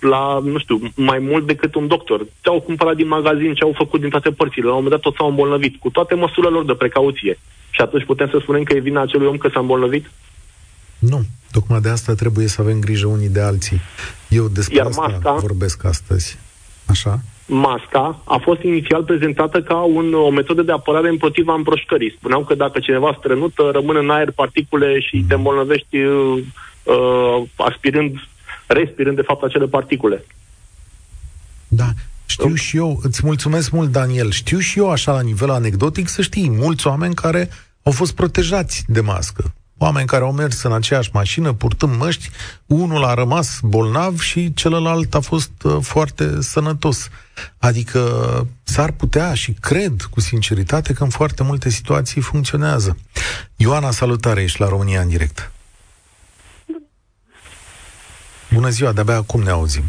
la, 0.00 0.40
nu 0.44 0.58
știu, 0.58 0.80
mai 0.94 1.18
mult 1.18 1.46
decât 1.46 1.74
un 1.74 1.86
doctor. 1.86 2.26
Ce-au 2.40 2.60
cumpărat 2.60 2.96
din 2.96 3.08
magazin, 3.08 3.54
ce 3.54 3.64
au 3.64 3.72
făcut 3.76 4.00
din 4.00 4.08
toate 4.08 4.30
părțile. 4.30 4.64
La 4.64 4.74
un 4.74 4.82
moment 4.82 4.94
dat 4.94 5.00
tot 5.00 5.14
s-au 5.14 5.28
îmbolnăvit, 5.28 5.80
cu 5.80 5.90
toate 5.90 6.14
măsurile 6.14 6.52
lor 6.52 6.64
de 6.64 6.74
precauție. 6.74 7.38
Și 7.70 7.80
atunci 7.80 8.04
putem 8.04 8.28
să 8.28 8.38
spunem 8.40 8.62
că 8.62 8.74
e 8.74 8.80
vina 8.80 9.00
acelui 9.00 9.26
om 9.26 9.36
că 9.36 9.48
s-a 9.52 9.60
îmbolnăvit? 9.60 10.10
Nu. 10.98 11.20
Tocmai 11.52 11.80
de 11.80 11.88
asta 11.88 12.14
trebuie 12.14 12.46
să 12.46 12.60
avem 12.60 12.80
grijă 12.80 13.06
unii 13.06 13.28
de 13.28 13.40
alții. 13.40 13.80
Eu 14.28 14.48
despre 14.48 14.76
Iar 14.76 14.86
asta 14.86 15.06
masca? 15.06 15.32
vorbesc 15.32 15.84
astăzi. 15.84 16.38
Așa? 16.86 17.20
Masca 17.46 18.22
a 18.24 18.36
fost 18.42 18.62
inițial 18.62 19.02
prezentată 19.02 19.62
ca 19.62 19.76
un, 19.76 20.14
o 20.14 20.30
metodă 20.30 20.62
de 20.62 20.72
apărare 20.72 21.08
împotriva 21.08 21.54
împroșcării. 21.54 22.14
Spuneau 22.18 22.44
că 22.44 22.54
dacă 22.54 22.78
cineva 22.78 23.16
strănută, 23.18 23.70
rămân 23.72 23.96
în 23.96 24.10
aer 24.10 24.30
particule 24.30 25.00
și 25.00 25.24
te 25.28 25.34
îmbolnăvești 25.34 25.96
uh, 25.96 26.42
uh, 26.82 27.42
aspirând, 27.56 28.14
respirând 28.68 29.16
de 29.16 29.22
fapt 29.22 29.42
acele 29.42 29.66
particule. 29.66 30.24
Da. 31.68 31.88
Știu 32.26 32.54
și 32.54 32.76
eu, 32.76 33.00
îți 33.02 33.20
mulțumesc 33.24 33.70
mult, 33.70 33.90
Daniel. 33.90 34.30
Știu 34.30 34.58
și 34.58 34.78
eu, 34.78 34.90
așa, 34.90 35.12
la 35.12 35.20
nivel 35.20 35.50
anecdotic, 35.50 36.08
să 36.08 36.22
știi, 36.22 36.50
mulți 36.50 36.86
oameni 36.86 37.14
care 37.14 37.48
au 37.82 37.92
fost 37.92 38.14
protejați 38.14 38.84
de 38.86 39.00
mască. 39.00 39.52
Oameni 39.78 40.06
care 40.06 40.24
au 40.24 40.32
mers 40.32 40.62
în 40.62 40.72
aceeași 40.72 41.10
mașină, 41.12 41.52
purtând 41.52 41.96
măști, 41.96 42.30
unul 42.66 43.04
a 43.04 43.14
rămas 43.14 43.58
bolnav 43.62 44.20
și 44.20 44.54
celălalt 44.54 45.14
a 45.14 45.20
fost 45.20 45.50
uh, 45.62 45.76
foarte 45.80 46.42
sănătos. 46.42 47.08
Adică 47.58 48.00
s-ar 48.62 48.90
putea 48.90 49.34
și 49.34 49.52
cred 49.52 50.02
cu 50.10 50.20
sinceritate 50.20 50.92
că 50.92 51.02
în 51.02 51.08
foarte 51.08 51.42
multe 51.42 51.68
situații 51.70 52.20
funcționează. 52.20 52.96
Ioana, 53.56 53.90
salutare, 53.90 54.42
ești 54.42 54.60
la 54.60 54.68
România 54.68 55.00
în 55.00 55.08
direct. 55.08 55.50
Bună 58.52 58.68
ziua, 58.68 58.92
de-abia 58.92 59.14
acum 59.16 59.42
ne 59.42 59.50
auzim. 59.50 59.82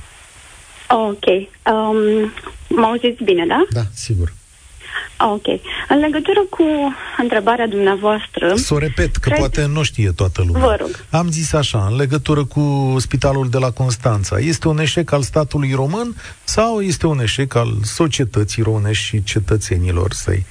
Ok. 0.90 1.26
Um, 1.74 2.32
mă 2.68 2.86
auziți 2.86 3.24
bine, 3.24 3.46
da? 3.46 3.66
Da, 3.70 3.82
sigur. 3.94 4.34
Ok. 5.18 5.46
În 5.90 5.98
legătură 6.00 6.40
cu 6.50 6.64
întrebarea 7.18 7.68
dumneavoastră, 7.68 8.56
Să 8.56 8.74
o 8.74 8.78
repet, 8.78 9.16
că 9.16 9.30
Cred- 9.30 9.38
poate 9.38 9.66
nu 9.66 9.84
știe 9.84 10.12
toată 10.12 10.44
lumea. 10.48 10.62
Vă 10.66 10.76
rog. 10.80 10.90
Am 11.10 11.30
zis 11.32 11.54
așa, 11.54 11.86
în 11.90 11.96
legătură 11.96 12.44
cu 12.46 12.96
spitalul 13.00 13.50
de 13.50 13.58
la 13.58 13.72
Constanța, 13.72 14.38
este 14.40 14.68
un 14.68 14.80
eșec 14.80 15.12
al 15.12 15.22
statului 15.22 15.72
român 15.74 16.16
sau 16.44 16.82
este 16.82 17.08
un 17.08 17.20
eșec 17.20 17.56
al 17.56 17.74
societății 17.84 18.64
românești 18.64 19.06
și 19.06 19.24
cetățenilor 19.24 20.12
săi? 20.12 20.46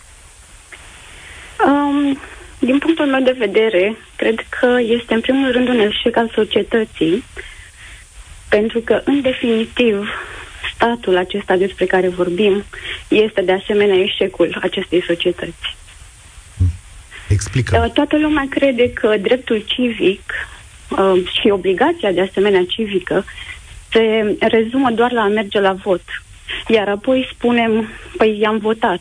um, 1.67 2.19
din 2.59 2.79
punctul 2.79 3.07
meu 3.07 3.21
de 3.21 3.35
vedere, 3.39 3.97
cred 4.17 4.35
că 4.61 4.77
este 4.81 5.15
în 5.15 5.21
primul 5.21 5.53
rând 5.53 5.69
un 5.69 5.79
eșec 5.79 6.17
al 6.17 6.31
societății, 6.35 7.25
pentru 8.49 8.81
că, 8.81 9.01
în 9.05 9.21
definitiv, 9.21 10.09
statul 10.75 11.17
acesta 11.17 11.57
despre 11.57 11.85
care 11.87 12.09
vorbim 12.09 12.65
este 13.09 13.43
de 13.43 13.53
asemenea 13.53 13.97
eșecul 13.97 14.59
acestei 14.63 15.03
societăți. 15.07 15.77
Explică. 17.29 17.83
Uh, 17.85 17.93
Toată 17.93 18.19
lumea 18.19 18.47
crede 18.51 18.93
că 18.93 19.17
dreptul 19.17 19.65
civic 19.67 20.33
uh, 20.89 21.27
și 21.41 21.49
obligația 21.49 22.13
de 22.13 22.21
asemenea 22.21 22.65
civică 22.69 23.25
se 23.93 24.37
rezumă 24.41 24.91
doar 24.91 25.13
la 25.13 25.23
a 25.23 25.29
merge 25.29 25.61
la 25.61 25.73
vot. 25.73 26.03
Iar 26.69 26.89
apoi 26.89 27.29
spunem, 27.33 27.89
păi 28.17 28.39
i-am 28.41 28.59
votat. 28.59 29.01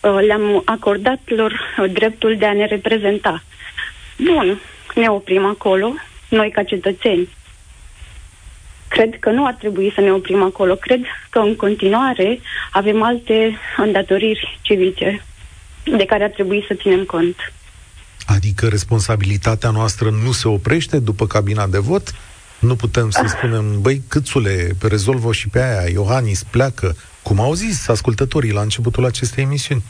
Uh, 0.00 0.18
Le-am 0.26 0.62
acordat 0.64 1.20
lor 1.24 1.52
uh, 1.52 1.90
dreptul 1.92 2.36
de 2.36 2.46
a 2.46 2.52
ne 2.52 2.66
reprezenta. 2.66 3.42
Bun, 4.18 4.60
ne 4.94 5.08
oprim 5.08 5.44
acolo, 5.44 5.94
noi 6.28 6.50
ca 6.50 6.62
cetățeni. 6.62 7.28
Cred 8.92 9.18
că 9.20 9.30
nu 9.30 9.46
ar 9.46 9.54
trebui 9.54 9.92
să 9.94 10.00
ne 10.00 10.12
oprim 10.12 10.42
acolo. 10.42 10.74
Cred 10.74 11.00
că 11.30 11.38
în 11.38 11.56
continuare 11.56 12.40
avem 12.72 13.02
alte 13.02 13.58
îndatoriri 13.76 14.58
civice 14.60 15.24
de 15.96 16.04
care 16.04 16.24
ar 16.24 16.30
trebui 16.30 16.64
să 16.68 16.74
ținem 16.74 17.04
cont. 17.04 17.36
Adică 18.26 18.68
responsabilitatea 18.68 19.70
noastră 19.70 20.10
nu 20.24 20.32
se 20.32 20.48
oprește 20.48 20.98
după 20.98 21.26
cabina 21.26 21.66
de 21.66 21.78
vot? 21.78 22.14
Nu 22.58 22.74
putem 22.74 23.10
să 23.10 23.24
spunem, 23.26 23.80
băi, 23.80 24.02
câțule, 24.08 24.68
rezolvă 24.88 25.32
și 25.32 25.48
pe 25.48 25.62
aia, 25.62 25.88
Iohannis 25.92 26.42
pleacă, 26.42 26.96
cum 27.22 27.40
au 27.40 27.52
zis 27.52 27.88
ascultătorii 27.88 28.52
la 28.52 28.60
începutul 28.60 29.04
acestei 29.04 29.44
emisiuni. 29.44 29.82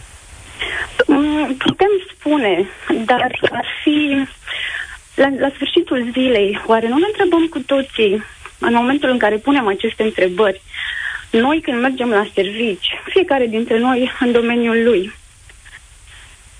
Mm, 1.07 1.57
Putem 1.57 1.89
spune, 2.15 2.69
dar 3.07 3.21
ar 3.51 3.67
fi 3.83 4.27
la, 5.15 5.29
la 5.39 5.51
sfârșitul 5.55 6.11
zilei, 6.13 6.63
oare 6.67 6.89
nu 6.89 6.97
ne 6.99 7.07
întrebăm 7.07 7.47
cu 7.47 7.59
toții, 7.59 8.23
în 8.63 8.75
momentul 8.75 9.11
în 9.11 9.19
care 9.19 9.37
punem 9.37 9.67
aceste 9.67 10.03
întrebări, 10.03 10.63
noi 11.31 11.61
când 11.61 11.81
mergem 11.81 12.09
la 12.09 12.27
servici, 12.35 12.89
fiecare 13.05 13.47
dintre 13.47 13.79
noi 13.79 14.13
în 14.21 14.33
domeniul 14.33 14.83
lui, 14.85 15.13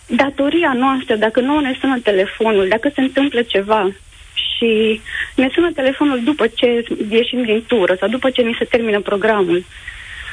datoria 0.07 0.73
noastră, 0.73 1.17
dacă 1.17 1.41
nu 1.41 1.61
ne 1.61 1.77
sună 1.81 1.99
telefonul, 1.99 2.69
dacă 2.69 2.91
se 2.95 3.01
întâmplă 3.01 3.43
ceva 3.43 3.91
și 4.35 5.01
ne 5.35 5.49
sună 5.55 5.73
telefonul 5.73 6.23
după 6.25 6.47
ce 6.47 6.85
ieșim 7.11 7.43
din 7.43 7.65
tură 7.67 7.97
sau 8.01 8.09
după 8.09 8.31
ce 8.31 8.43
ni 8.43 8.57
se 8.59 8.65
termină 8.65 9.01
programul, 9.01 9.65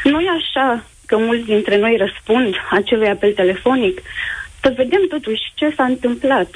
nu 0.03 0.19
e 0.19 0.29
așa 0.29 0.83
că 1.05 1.17
mulți 1.17 1.45
dintre 1.45 1.77
noi 1.77 1.97
răspund 1.97 2.55
acelui 2.69 3.07
apel 3.07 3.31
telefonic, 3.33 4.01
să 4.61 4.73
vedem 4.75 5.01
totuși 5.09 5.41
ce 5.55 5.73
s-a 5.75 5.83
întâmplat. 5.83 6.49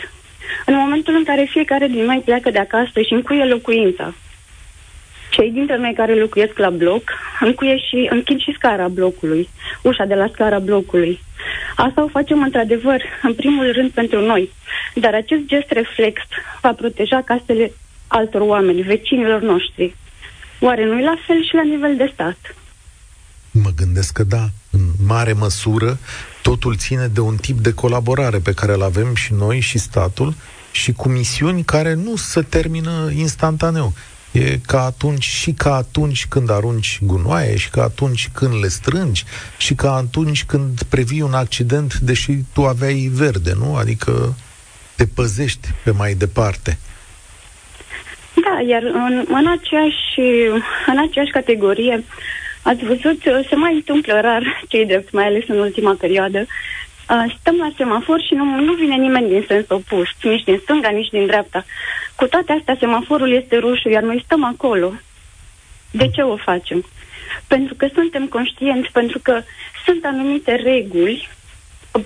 În 0.66 0.76
momentul 0.76 1.16
în 1.16 1.24
care 1.24 1.48
fiecare 1.50 1.88
din 1.88 2.04
noi 2.04 2.22
pleacă 2.26 2.50
de 2.50 2.60
acasă 2.60 3.02
și 3.02 3.14
încuie 3.14 3.46
locuința, 3.46 4.14
cei 5.36 5.52
dintre 5.52 5.78
noi 5.78 5.94
care 5.94 6.14
locuiesc 6.16 6.58
la 6.58 6.70
bloc 6.70 7.04
încuie 7.40 7.78
și 7.78 8.08
închid 8.10 8.40
și 8.40 8.56
scara 8.58 8.88
blocului, 8.88 9.50
ușa 9.82 10.06
de 10.06 10.14
la 10.14 10.28
scara 10.34 10.60
blocului. 10.60 11.20
Asta 11.76 12.04
o 12.04 12.08
facem 12.08 12.42
într-adevăr, 12.42 13.02
în 13.24 13.34
primul 13.34 13.72
rând 13.72 13.92
pentru 13.92 14.20
noi, 14.26 14.52
dar 14.96 15.14
acest 15.14 15.42
gest 15.46 15.70
reflex 15.70 16.22
va 16.62 16.74
proteja 16.74 17.22
casele 17.26 17.72
altor 18.08 18.42
oameni, 18.42 18.82
vecinilor 18.82 19.42
noștri. 19.42 19.96
Oare 20.60 20.86
nu 20.86 21.00
e 21.00 21.04
la 21.04 21.18
fel 21.28 21.44
și 21.44 21.56
la 21.56 21.64
nivel 21.64 21.96
de 21.96 22.10
stat? 22.14 22.38
Mă 23.52 23.70
gândesc 23.76 24.14
că 24.14 24.24
da, 24.24 24.46
în 24.72 24.82
mare 25.08 25.34
măsură, 25.34 25.98
totul 26.42 26.76
ține 26.76 27.08
de 27.08 27.20
un 27.20 27.36
tip 27.36 27.58
de 27.58 27.74
colaborare 27.74 28.40
pe 28.40 28.54
care 28.54 28.74
îl 28.74 28.82
avem 28.82 29.16
și 29.16 29.34
noi 29.34 29.60
și 29.60 29.78
statul 29.78 30.34
și 30.72 30.92
cu 30.92 31.10
misiuni 31.10 31.64
care 31.64 31.94
nu 31.94 32.16
se 32.16 32.42
termină 32.42 33.12
instantaneu. 33.16 33.94
E 34.34 34.60
ca 34.68 34.84
atunci 34.86 35.24
și 35.24 35.52
ca 35.52 35.76
atunci 35.76 36.26
când 36.26 36.50
arunci 36.50 37.00
gunoaie 37.02 37.58
și 37.58 37.70
ca 37.70 37.84
atunci 37.84 38.30
când 38.34 38.54
le 38.62 38.68
strângi 38.68 39.24
și 39.58 39.74
ca 39.76 39.96
atunci 39.96 40.44
când 40.44 40.84
previi 40.84 41.22
un 41.22 41.34
accident 41.34 41.94
deși 41.94 42.32
tu 42.54 42.66
aveai 42.66 43.10
verde, 43.14 43.54
nu? 43.58 43.76
Adică 43.76 44.36
te 44.96 45.06
păzești 45.06 45.68
pe 45.84 45.92
mai 45.92 46.14
departe. 46.14 46.78
Da, 48.34 48.62
iar 48.68 48.84
în, 48.84 49.26
în, 49.28 49.48
aceeași, 49.48 50.20
în 50.88 51.00
aceeași 51.08 51.32
categorie, 51.32 52.04
ați 52.62 52.84
văzut, 52.86 53.22
se 53.50 53.56
mai 53.56 53.74
întâmplă 53.74 54.20
rar, 54.22 54.64
cei 54.68 54.86
drept, 54.86 55.12
mai 55.12 55.26
ales 55.26 55.44
în 55.48 55.58
ultima 55.58 55.96
perioadă, 56.00 56.46
stăm 57.40 57.56
la 57.58 57.72
semafor 57.78 58.22
și 58.22 58.34
nu, 58.34 58.44
nu 58.44 58.74
vine 58.74 58.96
nimeni 58.96 59.30
din 59.30 59.46
sens 59.48 59.66
opus, 59.70 60.08
nici 60.22 60.44
din 60.44 60.60
stânga, 60.62 60.90
nici 60.90 61.10
din 61.10 61.26
dreapta. 61.26 61.66
Cu 62.16 62.26
toate 62.26 62.52
astea, 62.52 62.76
semaforul 62.80 63.32
este 63.32 63.58
roșu, 63.58 63.90
iar 63.90 64.04
noi 64.04 64.22
stăm 64.26 64.44
acolo. 64.44 64.94
De 65.92 66.10
ce 66.10 66.22
o 66.22 66.36
facem? 66.36 66.86
Pentru 67.48 67.76
că 67.76 67.88
suntem 67.94 68.28
conștienți, 68.28 68.92
pentru 68.92 69.20
că 69.20 69.42
sunt 69.86 70.06
anumite 70.06 70.56
reguli 70.56 71.30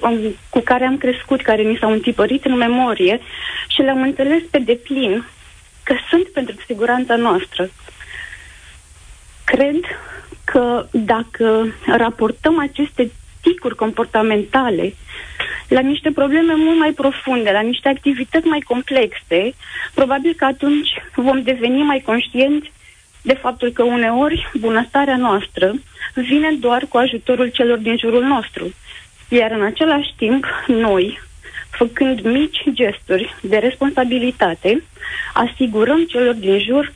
um, 0.01 0.19
cu 0.49 0.59
care 0.59 0.85
am 0.85 0.97
crescut, 0.97 1.41
care 1.41 1.61
mi 1.61 1.77
s-au 1.79 1.91
întipărit 1.91 2.45
în 2.45 2.55
memorie 2.55 3.19
și 3.67 3.81
le-am 3.81 4.01
înțeles 4.01 4.43
pe 4.51 4.59
deplin 4.59 5.25
că 5.83 5.95
sunt 6.09 6.27
pentru 6.27 6.55
siguranța 6.65 7.15
noastră. 7.15 7.69
Cred 9.43 9.79
că 10.43 10.87
dacă 10.91 11.73
raportăm 11.97 12.59
aceste 12.59 13.11
ticuri 13.47 13.75
comportamentale 13.75 14.93
la 15.67 15.79
niște 15.79 16.11
probleme 16.11 16.53
mult 16.55 16.77
mai 16.77 16.91
profunde, 16.91 17.51
la 17.51 17.59
niște 17.59 17.89
activități 17.89 18.47
mai 18.47 18.59
complexe, 18.59 19.53
probabil 19.93 20.33
că 20.37 20.45
atunci 20.45 20.89
vom 21.15 21.41
deveni 21.41 21.81
mai 21.83 22.01
conștienți 22.05 22.71
de 23.21 23.33
faptul 23.33 23.69
că 23.71 23.83
uneori 23.83 24.51
bunăstarea 24.59 25.17
noastră 25.17 25.73
vine 26.13 26.51
doar 26.59 26.85
cu 26.89 26.97
ajutorul 26.97 27.47
celor 27.47 27.77
din 27.77 27.97
jurul 27.97 28.23
nostru. 28.23 28.73
Iar 29.29 29.51
în 29.51 29.63
același 29.63 30.13
timp, 30.17 30.45
noi, 30.67 31.19
făcând 31.69 32.21
mici 32.21 32.63
gesturi 32.71 33.35
de 33.41 33.57
responsabilitate, 33.57 34.83
asigurăm 35.33 36.05
celor 36.05 36.33
din 36.33 36.59
jur 36.59 36.93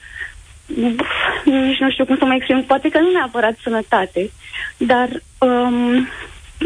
nici 1.44 1.80
nu 1.80 1.90
știu 1.92 2.06
cum 2.06 2.18
să 2.18 2.26
mă 2.26 2.34
exprim, 2.34 2.64
poate 2.64 2.90
că 2.90 3.00
nu 3.00 3.12
neapărat 3.12 3.58
sănătate, 3.64 4.32
dar 4.78 5.10
um, 5.38 6.08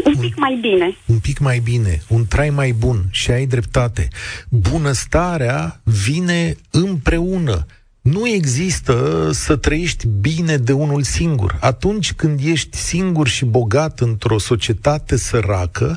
un 0.04 0.16
pic 0.20 0.36
mai 0.36 0.58
bine. 0.60 0.96
Un 1.06 1.18
pic 1.18 1.38
mai 1.38 1.58
bine, 1.58 2.02
un 2.08 2.26
trai 2.26 2.50
mai 2.50 2.72
bun 2.72 3.04
și 3.10 3.30
ai 3.30 3.46
dreptate. 3.46 4.08
Bunăstarea 4.48 5.80
vine 5.84 6.56
împreună. 6.70 7.66
Nu 8.00 8.28
există 8.28 9.28
să 9.32 9.56
trăiești 9.56 10.06
bine 10.06 10.56
de 10.56 10.72
unul 10.72 11.02
singur. 11.02 11.56
Atunci 11.60 12.12
când 12.12 12.40
ești 12.44 12.76
singur 12.76 13.28
și 13.28 13.44
bogat 13.44 14.00
într-o 14.00 14.38
societate 14.38 15.16
săracă, 15.16 15.96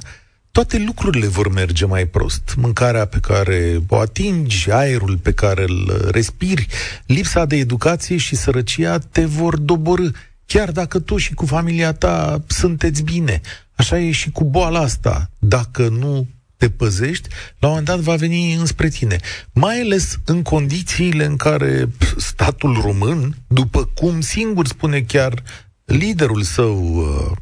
toate 0.51 0.83
lucrurile 0.85 1.27
vor 1.27 1.51
merge 1.53 1.85
mai 1.85 2.05
prost. 2.05 2.53
Mâncarea 2.57 3.05
pe 3.05 3.17
care 3.21 3.79
o 3.87 3.97
atingi, 3.97 4.71
aerul 4.71 5.17
pe 5.17 5.31
care 5.31 5.63
îl 5.67 6.07
respiri, 6.11 6.67
lipsa 7.05 7.45
de 7.45 7.55
educație 7.55 8.17
și 8.17 8.35
sărăcia 8.35 8.97
te 8.97 9.25
vor 9.25 9.57
doborâ. 9.57 10.07
Chiar 10.45 10.71
dacă 10.71 10.99
tu 10.99 11.17
și 11.17 11.33
cu 11.33 11.45
familia 11.45 11.93
ta 11.93 12.43
sunteți 12.47 13.03
bine, 13.03 13.41
așa 13.79 13.99
e 13.99 14.11
și 14.11 14.31
cu 14.31 14.43
boala 14.43 14.79
asta. 14.79 15.29
Dacă 15.37 15.87
nu 15.87 16.27
te 16.57 16.69
păzești, 16.69 17.29
la 17.59 17.67
un 17.67 17.73
moment 17.73 17.85
dat 17.85 17.99
va 17.99 18.15
veni 18.15 18.53
înspre 18.53 18.87
tine. 18.87 19.19
Mai 19.53 19.79
ales 19.79 20.19
în 20.25 20.41
condițiile 20.41 21.25
în 21.25 21.35
care 21.35 21.89
statul 22.17 22.81
român, 22.81 23.35
după 23.47 23.85
cum 23.85 24.21
singur 24.21 24.67
spune 24.67 25.01
chiar 25.01 25.43
liderul 25.85 26.41
său 26.41 26.97
uh, 26.97 27.37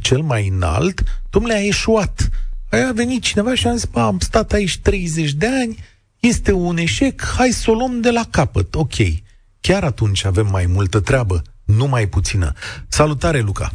cel 0.00 0.20
mai 0.20 0.48
înalt, 0.48 1.02
domnule, 1.30 1.54
a 1.54 1.66
eșuat. 1.66 2.28
Aia 2.70 2.88
a 2.88 2.92
venit 2.92 3.22
cineva 3.22 3.54
și 3.54 3.66
a 3.66 3.74
zis, 3.74 3.88
am 3.92 4.18
stat 4.18 4.52
aici 4.52 4.78
30 4.78 5.32
de 5.32 5.46
ani, 5.46 5.78
este 6.20 6.52
un 6.52 6.76
eșec, 6.76 7.24
hai 7.36 7.50
să 7.50 7.70
o 7.70 7.74
luăm 7.74 8.00
de 8.00 8.10
la 8.10 8.24
capăt. 8.30 8.74
Ok, 8.74 8.94
chiar 9.60 9.84
atunci 9.84 10.24
avem 10.24 10.46
mai 10.50 10.66
multă 10.66 11.00
treabă, 11.00 11.42
nu 11.64 11.86
mai 11.86 12.06
puțină. 12.06 12.52
Salutare, 12.88 13.40
Luca! 13.40 13.72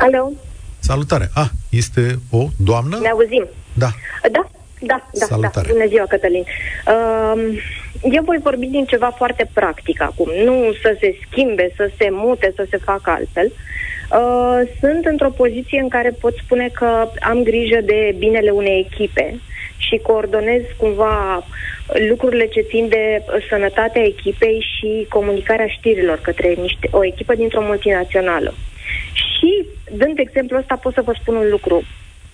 Alo! 0.00 0.32
Salutare! 0.78 1.30
Ah, 1.34 1.48
este 1.70 2.18
o 2.30 2.48
doamnă? 2.56 2.98
Ne 3.02 3.08
auzim. 3.08 3.48
Da. 3.72 3.88
Da, 4.22 4.50
da, 4.80 5.08
da, 5.12 5.26
Salutare. 5.26 5.66
da. 5.66 5.72
Bună 5.72 5.86
ziua, 5.88 6.04
Cătălin. 6.08 6.44
Uh, 6.86 7.62
eu 8.10 8.22
voi 8.22 8.38
vorbi 8.42 8.66
din 8.66 8.84
ceva 8.84 9.10
foarte 9.16 9.50
practic 9.52 10.02
acum. 10.02 10.28
Nu 10.44 10.72
să 10.82 10.96
se 11.00 11.18
schimbe, 11.26 11.72
să 11.76 11.90
se 11.98 12.08
mute, 12.10 12.52
să 12.56 12.66
se 12.70 12.76
facă 12.76 13.10
altfel. 13.10 13.52
Uh, 13.52 14.60
sunt 14.80 15.04
într-o 15.04 15.30
poziție 15.30 15.80
în 15.80 15.88
care 15.88 16.10
pot 16.20 16.34
spune 16.44 16.68
că 16.72 17.08
am 17.20 17.42
grijă 17.42 17.80
de 17.84 18.14
binele 18.18 18.50
unei 18.50 18.88
echipe 18.90 19.40
și 19.76 19.96
coordonez 20.02 20.62
cumva 20.76 21.44
lucrurile 22.08 22.46
ce 22.46 22.60
țin 22.60 22.88
de 22.88 23.22
sănătatea 23.48 24.02
echipei 24.02 24.66
și 24.74 25.06
comunicarea 25.08 25.66
știrilor 25.66 26.18
către 26.22 26.48
niște, 26.60 26.88
o 26.90 27.04
echipă 27.04 27.34
dintr-o 27.34 27.62
multinațională. 27.62 28.54
Și, 29.12 29.49
dând 29.96 30.18
exemplul 30.18 30.60
ăsta, 30.60 30.76
pot 30.76 30.94
să 30.94 31.02
vă 31.04 31.12
spun 31.20 31.34
un 31.34 31.48
lucru. 31.50 31.82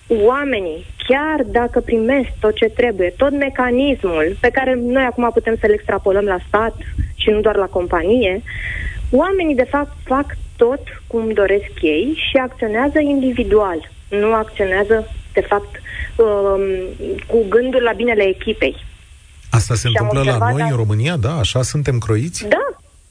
Oamenii, 0.07 0.85
chiar 1.07 1.43
dacă 1.45 1.79
primesc 1.79 2.29
tot 2.39 2.55
ce 2.55 2.65
trebuie, 2.65 3.13
tot 3.17 3.31
mecanismul 3.31 4.37
pe 4.39 4.49
care 4.49 4.73
noi 4.73 5.03
acum 5.03 5.29
putem 5.33 5.55
să-l 5.59 5.71
extrapolăm 5.71 6.23
la 6.23 6.37
stat 6.47 6.75
și 7.15 7.29
nu 7.29 7.39
doar 7.39 7.55
la 7.55 7.65
companie, 7.65 8.43
oamenii, 9.11 9.55
de 9.55 9.67
fapt, 9.69 9.91
fac 10.03 10.37
tot 10.55 10.81
cum 11.07 11.31
doresc 11.31 11.71
ei 11.81 12.13
și 12.29 12.37
acționează 12.37 12.99
individual. 12.99 13.91
Nu 14.09 14.33
acționează, 14.33 15.07
de 15.33 15.41
fapt, 15.41 15.81
um, 16.15 16.61
cu 17.27 17.45
gândul 17.49 17.81
la 17.81 17.91
binele 17.91 18.23
echipei. 18.23 18.75
Asta 19.49 19.75
se 19.75 19.87
și 19.87 19.95
întâmplă 19.97 20.31
la 20.31 20.51
noi, 20.51 20.67
în 20.69 20.75
România, 20.75 21.17
da? 21.17 21.37
Așa 21.37 21.61
suntem 21.61 21.97
croiți? 21.97 22.47
Da, 22.47 22.67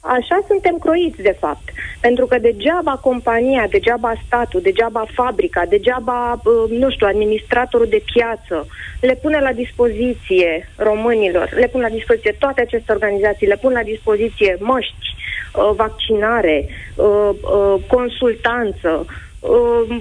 Așa 0.07 0.43
suntem 0.47 0.77
croiți, 0.77 1.21
de 1.21 1.35
fapt. 1.39 1.69
Pentru 1.99 2.25
că 2.25 2.37
degeaba 2.37 2.95
compania, 2.95 3.67
degeaba 3.69 4.13
statul, 4.25 4.61
degeaba 4.61 5.05
fabrica, 5.13 5.65
degeaba, 5.65 6.41
uh, 6.43 6.69
nu 6.69 6.89
știu, 6.89 7.07
administratorul 7.07 7.87
de 7.89 8.03
piață 8.13 8.67
le 9.01 9.15
pune 9.15 9.39
la 9.39 9.51
dispoziție 9.51 10.69
românilor, 10.75 11.49
le 11.53 11.67
pun 11.67 11.81
la 11.81 11.89
dispoziție 11.89 12.35
toate 12.39 12.61
aceste 12.61 12.91
organizații, 12.91 13.47
le 13.47 13.57
pun 13.57 13.71
la 13.71 13.83
dispoziție 13.83 14.57
măști, 14.59 15.07
uh, 15.53 15.71
vaccinare, 15.75 16.65
uh, 16.95 17.29
consultanță, 17.87 19.05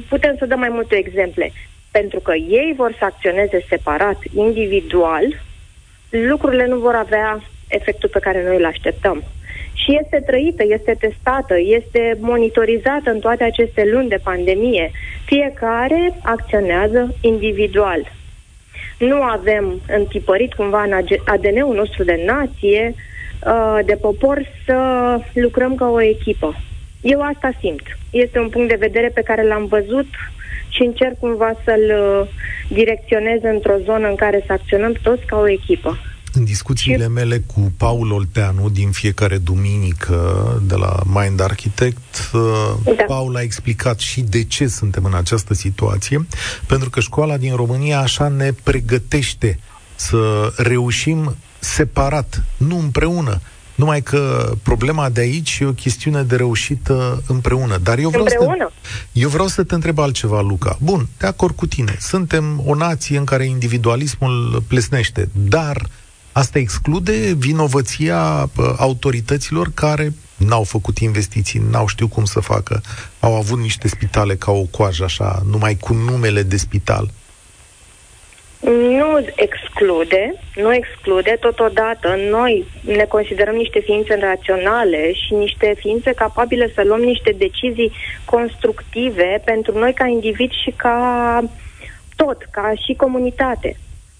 putem 0.08 0.34
să 0.38 0.46
dăm 0.46 0.58
mai 0.58 0.68
multe 0.68 0.96
exemple. 0.96 1.52
Pentru 1.90 2.20
că 2.20 2.34
ei 2.34 2.74
vor 2.76 2.94
să 2.98 3.04
acționeze 3.04 3.64
separat, 3.68 4.18
individual, 4.34 5.24
lucrurile 6.10 6.66
nu 6.66 6.78
vor 6.78 6.94
avea 6.94 7.40
efectul 7.68 8.08
pe 8.08 8.18
care 8.18 8.44
noi 8.44 8.56
îl 8.56 8.64
așteptăm 8.64 9.24
și 9.72 9.98
este 10.02 10.22
trăită, 10.26 10.64
este 10.68 10.96
testată, 11.00 11.54
este 11.58 12.16
monitorizată 12.20 13.10
în 13.10 13.18
toate 13.18 13.44
aceste 13.44 13.88
luni 13.92 14.08
de 14.08 14.20
pandemie. 14.22 14.90
Fiecare 15.24 16.12
acționează 16.22 17.14
individual. 17.20 18.12
Nu 18.98 19.22
avem 19.22 19.80
întipărit 19.88 20.54
cumva 20.54 20.82
în 20.82 20.92
ADN-ul 21.24 21.74
nostru 21.74 22.04
de 22.04 22.22
nație, 22.26 22.94
uh, 23.46 23.78
de 23.84 23.94
popor, 24.00 24.42
să 24.64 24.76
lucrăm 25.32 25.74
ca 25.74 25.88
o 25.88 26.02
echipă. 26.02 26.56
Eu 27.00 27.20
asta 27.20 27.50
simt. 27.60 27.82
Este 28.10 28.38
un 28.38 28.48
punct 28.48 28.68
de 28.68 28.86
vedere 28.86 29.08
pe 29.14 29.22
care 29.22 29.46
l-am 29.46 29.66
văzut 29.66 30.06
și 30.68 30.82
încerc 30.82 31.18
cumva 31.18 31.52
să-l 31.64 31.94
uh, 32.00 32.28
direcționez 32.68 33.40
într-o 33.42 33.76
zonă 33.84 34.08
în 34.08 34.14
care 34.14 34.42
să 34.46 34.52
acționăm 34.52 34.92
toți 35.02 35.26
ca 35.26 35.38
o 35.38 35.48
echipă. 35.48 35.98
În 36.36 36.44
discuțiile 36.44 37.08
mele 37.08 37.38
cu 37.38 37.72
Paul 37.76 38.12
Olteanu 38.12 38.68
din 38.68 38.90
fiecare 38.90 39.38
duminică 39.38 40.62
de 40.66 40.74
la 40.74 41.00
Mind 41.04 41.40
Architect, 41.40 42.30
uh, 42.32 42.40
da. 42.84 43.04
Paul 43.06 43.36
a 43.36 43.40
explicat 43.40 43.98
și 43.98 44.20
de 44.20 44.44
ce 44.44 44.66
suntem 44.66 45.04
în 45.04 45.14
această 45.14 45.54
situație, 45.54 46.26
pentru 46.66 46.90
că 46.90 47.00
școala 47.00 47.36
din 47.36 47.54
România 47.54 48.00
așa 48.00 48.28
ne 48.28 48.52
pregătește 48.62 49.58
să 49.94 50.52
reușim 50.56 51.36
separat, 51.58 52.44
nu 52.56 52.78
împreună. 52.78 53.40
Numai 53.74 54.02
că 54.02 54.52
problema 54.62 55.08
de 55.08 55.20
aici 55.20 55.58
e 55.60 55.64
o 55.64 55.72
chestiune 55.72 56.22
de 56.22 56.36
reușită 56.36 57.22
împreună. 57.26 57.76
Dar 57.82 57.98
eu 57.98 58.08
vreau, 58.08 58.24
împreună. 58.24 58.70
Să, 58.82 58.88
eu 59.12 59.28
vreau 59.28 59.46
să 59.46 59.62
te 59.62 59.74
întreb 59.74 59.98
altceva, 59.98 60.40
Luca. 60.40 60.78
Bun, 60.80 61.08
de 61.18 61.26
acord 61.26 61.54
cu 61.54 61.66
tine. 61.66 61.96
Suntem 62.00 62.62
o 62.66 62.74
nație 62.74 63.18
în 63.18 63.24
care 63.24 63.44
individualismul 63.46 64.62
plesnește, 64.68 65.28
dar 65.32 65.88
Asta 66.42 66.58
exclude 66.58 67.34
vinovăția 67.36 68.50
autorităților 68.78 69.70
care 69.74 70.12
n-au 70.36 70.62
făcut 70.62 70.98
investiții, 70.98 71.62
n-au 71.70 71.86
știut 71.86 72.10
cum 72.10 72.24
să 72.24 72.40
facă, 72.40 72.80
au 73.20 73.34
avut 73.34 73.58
niște 73.58 73.88
spitale 73.88 74.34
ca 74.34 74.52
o 74.52 74.62
coajă 74.62 75.04
așa, 75.04 75.42
numai 75.50 75.76
cu 75.80 75.92
numele 75.92 76.42
de 76.42 76.56
spital. 76.56 77.10
Nu 78.98 79.26
exclude, 79.36 80.34
nu 80.54 80.74
exclude, 80.74 81.36
totodată 81.40 82.16
noi 82.30 82.66
ne 82.80 83.04
considerăm 83.04 83.54
niște 83.54 83.80
ființe 83.84 84.18
raționale 84.20 85.12
și 85.12 85.34
niște 85.34 85.74
ființe 85.78 86.12
capabile 86.12 86.72
să 86.74 86.82
luăm 86.84 87.00
niște 87.00 87.34
decizii 87.38 87.92
constructive 88.24 89.42
pentru 89.44 89.78
noi 89.78 89.92
ca 89.92 90.06
individ 90.06 90.50
și 90.50 90.72
ca 90.76 90.98
tot, 92.16 92.48
ca 92.50 92.72
și 92.86 92.94
comunitate. 92.94 93.76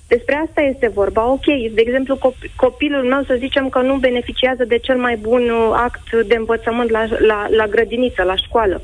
Despre 0.09 0.34
asta 0.46 0.61
este 0.61 0.88
vorba. 0.88 1.30
Ok, 1.30 1.44
de 1.44 1.80
exemplu, 1.86 2.18
copilul 2.57 3.04
meu 3.04 3.22
să 3.22 3.34
zicem 3.38 3.68
că 3.68 3.80
nu 3.80 3.96
beneficiază 3.96 4.64
de 4.64 4.78
cel 4.78 4.96
mai 4.96 5.16
bun 5.16 5.50
act 5.72 6.12
de 6.12 6.34
învățământ 6.34 6.90
la, 6.90 7.07
la, 7.18 7.46
la 7.50 7.66
grădiniță, 7.66 8.22
la 8.22 8.36
școală. 8.36 8.82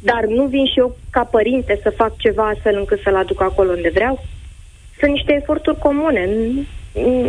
Dar 0.00 0.24
nu 0.24 0.44
vin 0.44 0.66
și 0.66 0.78
eu 0.78 0.96
ca 1.10 1.24
părinte 1.24 1.78
să 1.82 1.90
fac 1.90 2.16
ceva 2.16 2.48
astfel 2.48 2.76
încât 2.76 3.00
să-l 3.00 3.16
aduc 3.16 3.42
acolo 3.42 3.70
unde 3.70 3.90
vreau? 3.94 4.24
Sunt 4.98 5.10
niște 5.10 5.34
eforturi 5.34 5.78
comune. 5.78 6.28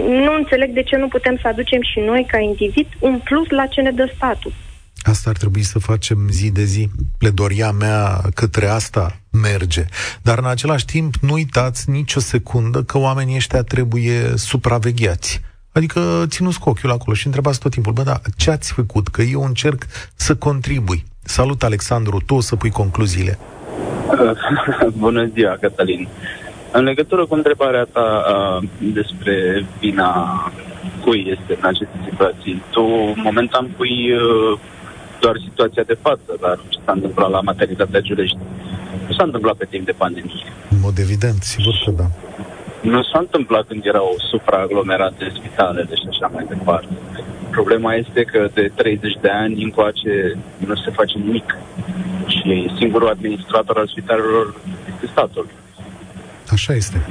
Nu 0.07 0.33
înțeleg 0.33 0.73
de 0.73 0.83
ce 0.83 0.95
nu 0.95 1.07
putem 1.07 1.37
să 1.41 1.47
aducem 1.47 1.81
și 1.81 1.99
noi, 1.99 2.25
ca 2.27 2.37
individ, 2.37 2.87
un 2.99 3.19
plus 3.23 3.49
la 3.49 3.65
ce 3.65 3.81
ne 3.81 3.91
dă 3.91 4.11
statul. 4.15 4.51
Asta 5.07 5.29
ar 5.29 5.37
trebui 5.37 5.61
să 5.61 5.79
facem 5.79 6.17
zi 6.29 6.51
de 6.51 6.63
zi. 6.63 6.89
Pledoria 7.17 7.71
mea 7.71 8.21
către 8.33 8.67
asta 8.67 9.19
merge. 9.41 9.85
Dar 10.21 10.37
în 10.37 10.45
același 10.45 10.85
timp 10.85 11.13
nu 11.21 11.33
uitați 11.33 11.89
nicio 11.89 12.19
secundă 12.19 12.83
că 12.83 12.97
oamenii 12.97 13.35
ăștia 13.35 13.63
trebuie 13.63 14.33
supravegheați. 14.35 15.41
Adică 15.71 16.23
ținuți 16.27 16.59
cu 16.59 16.69
ochiul 16.69 16.91
acolo 16.91 17.15
și 17.15 17.25
întrebați 17.25 17.59
tot 17.59 17.71
timpul, 17.71 17.93
bă, 17.93 18.01
da, 18.01 18.19
ce 18.37 18.51
ați 18.51 18.73
făcut? 18.73 19.07
Că 19.07 19.21
eu 19.21 19.43
încerc 19.43 19.85
să 20.15 20.35
contribui. 20.35 21.03
Salut, 21.23 21.63
Alexandru, 21.63 22.21
tu 22.25 22.35
o 22.35 22.41
să 22.41 22.55
pui 22.55 22.69
concluziile. 22.69 23.37
Bună 25.05 25.29
ziua, 25.33 25.57
Cătălin. 25.61 26.07
În 26.71 26.83
legătură 26.83 27.25
cu 27.25 27.33
întrebarea 27.33 27.87
ta 27.91 28.23
uh, 28.61 28.69
despre 28.93 29.65
vina 29.79 30.41
cui 31.03 31.37
este 31.39 31.57
în 31.61 31.67
aceste 31.67 31.99
situații, 32.09 32.63
tu 32.69 32.81
momentan 33.15 33.67
pui 33.77 34.11
uh, 34.11 34.59
doar 35.19 35.35
situația 35.47 35.83
de 35.83 35.97
față, 36.01 36.31
dar 36.41 36.59
ce 36.69 36.79
s-a 36.85 36.91
întâmplat 36.91 37.29
la 37.29 37.41
maternitatea 37.41 37.99
Giulești 37.99 38.37
nu 39.07 39.13
s-a 39.13 39.23
întâmplat 39.23 39.55
pe 39.55 39.65
timp 39.69 39.85
de 39.85 39.91
pandemie. 39.91 40.51
În 40.69 40.77
mod 40.81 40.97
evident, 40.97 41.43
sigur 41.43 41.75
că 41.85 41.91
da. 41.91 42.07
Nu 42.81 43.03
s-a 43.03 43.19
întâmplat 43.19 43.67
când 43.67 43.85
erau 43.85 44.15
supraaglomerate 44.29 45.31
spitalele 45.35 45.95
și 45.95 46.07
așa 46.09 46.27
mai 46.33 46.45
departe. 46.49 46.93
Problema 47.51 47.93
este 47.93 48.21
că 48.23 48.49
de 48.53 48.71
30 48.75 49.17
de 49.21 49.29
ani 49.29 49.63
încoace 49.63 50.37
nu 50.57 50.75
se 50.75 50.91
face 50.91 51.17
nimic. 51.17 51.57
Și 52.27 52.71
singurul 52.77 53.09
administrator 53.09 53.77
al 53.77 53.87
spitalelor 53.87 54.55
este 54.93 55.07
statul. 55.11 55.47
Așa 56.49 56.73
este. 56.73 57.05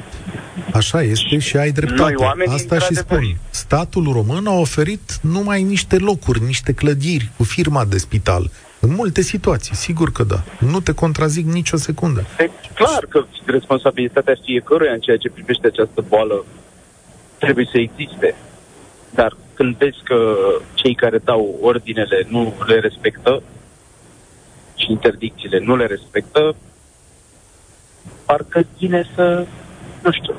Așa 0.72 1.02
este 1.02 1.38
și 1.38 1.56
ai 1.56 1.70
dreptate. 1.70 2.14
Noi, 2.18 2.46
Asta 2.46 2.78
și 2.78 2.94
spun. 2.94 3.36
Statul 3.50 4.12
român 4.12 4.46
a 4.46 4.52
oferit 4.52 5.18
numai 5.22 5.62
niște 5.62 5.96
locuri, 5.96 6.42
niște 6.42 6.72
clădiri 6.72 7.30
cu 7.36 7.44
firma 7.44 7.84
de 7.84 7.98
spital. 7.98 8.50
În 8.80 8.94
multe 8.94 9.20
situații, 9.20 9.74
sigur 9.74 10.12
că 10.12 10.24
da. 10.24 10.42
Nu 10.58 10.80
te 10.80 10.92
contrazic 10.92 11.46
nicio 11.46 11.76
secundă. 11.76 12.24
E 12.38 12.50
clar 12.74 13.06
că 13.08 13.24
responsabilitatea 13.44 14.34
fiecăruia 14.44 14.92
în 14.92 15.00
ceea 15.00 15.16
ce 15.16 15.30
privește 15.30 15.66
această 15.66 16.04
boală 16.08 16.44
trebuie 17.38 17.68
să 17.72 17.78
existe. 17.78 18.34
Dar 19.14 19.36
când 19.54 19.76
vezi 19.76 19.98
că 20.04 20.36
cei 20.74 20.94
care 20.94 21.18
dau 21.18 21.58
ordinele 21.60 22.26
nu 22.28 22.54
le 22.66 22.78
respectă 22.78 23.42
și 24.74 24.90
interdicțiile 24.90 25.58
nu 25.58 25.76
le 25.76 25.86
respectă, 25.86 26.54
parcă 28.26 28.66
ține 28.78 29.06
să, 29.14 29.46
nu 30.02 30.12
știu, 30.12 30.34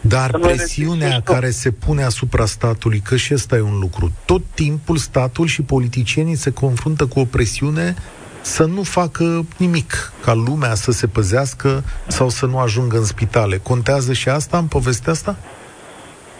dar 0.00 0.30
presiunea 0.30 1.20
care 1.24 1.50
se 1.50 1.70
pune 1.70 2.02
asupra 2.02 2.44
statului, 2.44 3.00
că 3.00 3.16
și 3.16 3.34
ăsta 3.34 3.56
e 3.56 3.60
un 3.60 3.78
lucru, 3.78 4.12
tot 4.24 4.42
timpul 4.54 4.96
statul 4.96 5.46
și 5.46 5.62
politicienii 5.62 6.34
se 6.34 6.52
confruntă 6.52 7.06
cu 7.06 7.20
o 7.20 7.24
presiune 7.24 7.94
să 8.40 8.64
nu 8.64 8.82
facă 8.82 9.46
nimic, 9.56 10.12
ca 10.24 10.34
lumea 10.34 10.74
să 10.74 10.90
se 10.90 11.06
păzească 11.06 11.82
sau 12.06 12.28
să 12.28 12.46
nu 12.46 12.58
ajungă 12.58 12.96
în 12.96 13.04
spitale. 13.04 13.56
Contează 13.56 14.12
și 14.12 14.28
asta 14.28 14.58
în 14.58 14.66
povestea 14.66 15.12
asta? 15.12 15.36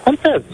Contează. 0.05 0.45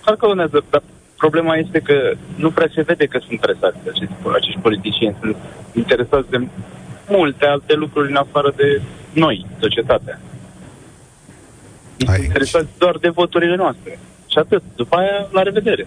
Clar 0.00 0.16
că 0.16 0.26
contează, 0.26 0.64
dar 0.70 0.82
problema 1.16 1.56
este 1.56 1.78
că 1.78 2.14
nu 2.36 2.50
prea 2.50 2.68
se 2.74 2.82
vede 2.82 3.06
că 3.06 3.18
sunt 3.18 3.30
interesați 3.30 3.76
acești, 3.88 4.14
acești 4.34 4.60
politicieni. 4.60 5.16
Sunt 5.20 5.36
interesați 5.72 6.30
de 6.30 6.46
multe 7.08 7.46
alte 7.46 7.74
lucruri 7.74 8.10
în 8.10 8.16
afară 8.16 8.52
de 8.56 8.82
noi, 9.14 9.46
societatea. 9.60 10.20
Sunt 11.96 12.24
interesați 12.24 12.68
doar 12.78 12.96
de 12.96 13.08
voturile 13.08 13.56
noastre. 13.56 13.98
Și 14.26 14.38
atât. 14.38 14.62
După 14.76 14.96
aia, 14.96 15.28
la 15.32 15.42
revedere. 15.42 15.86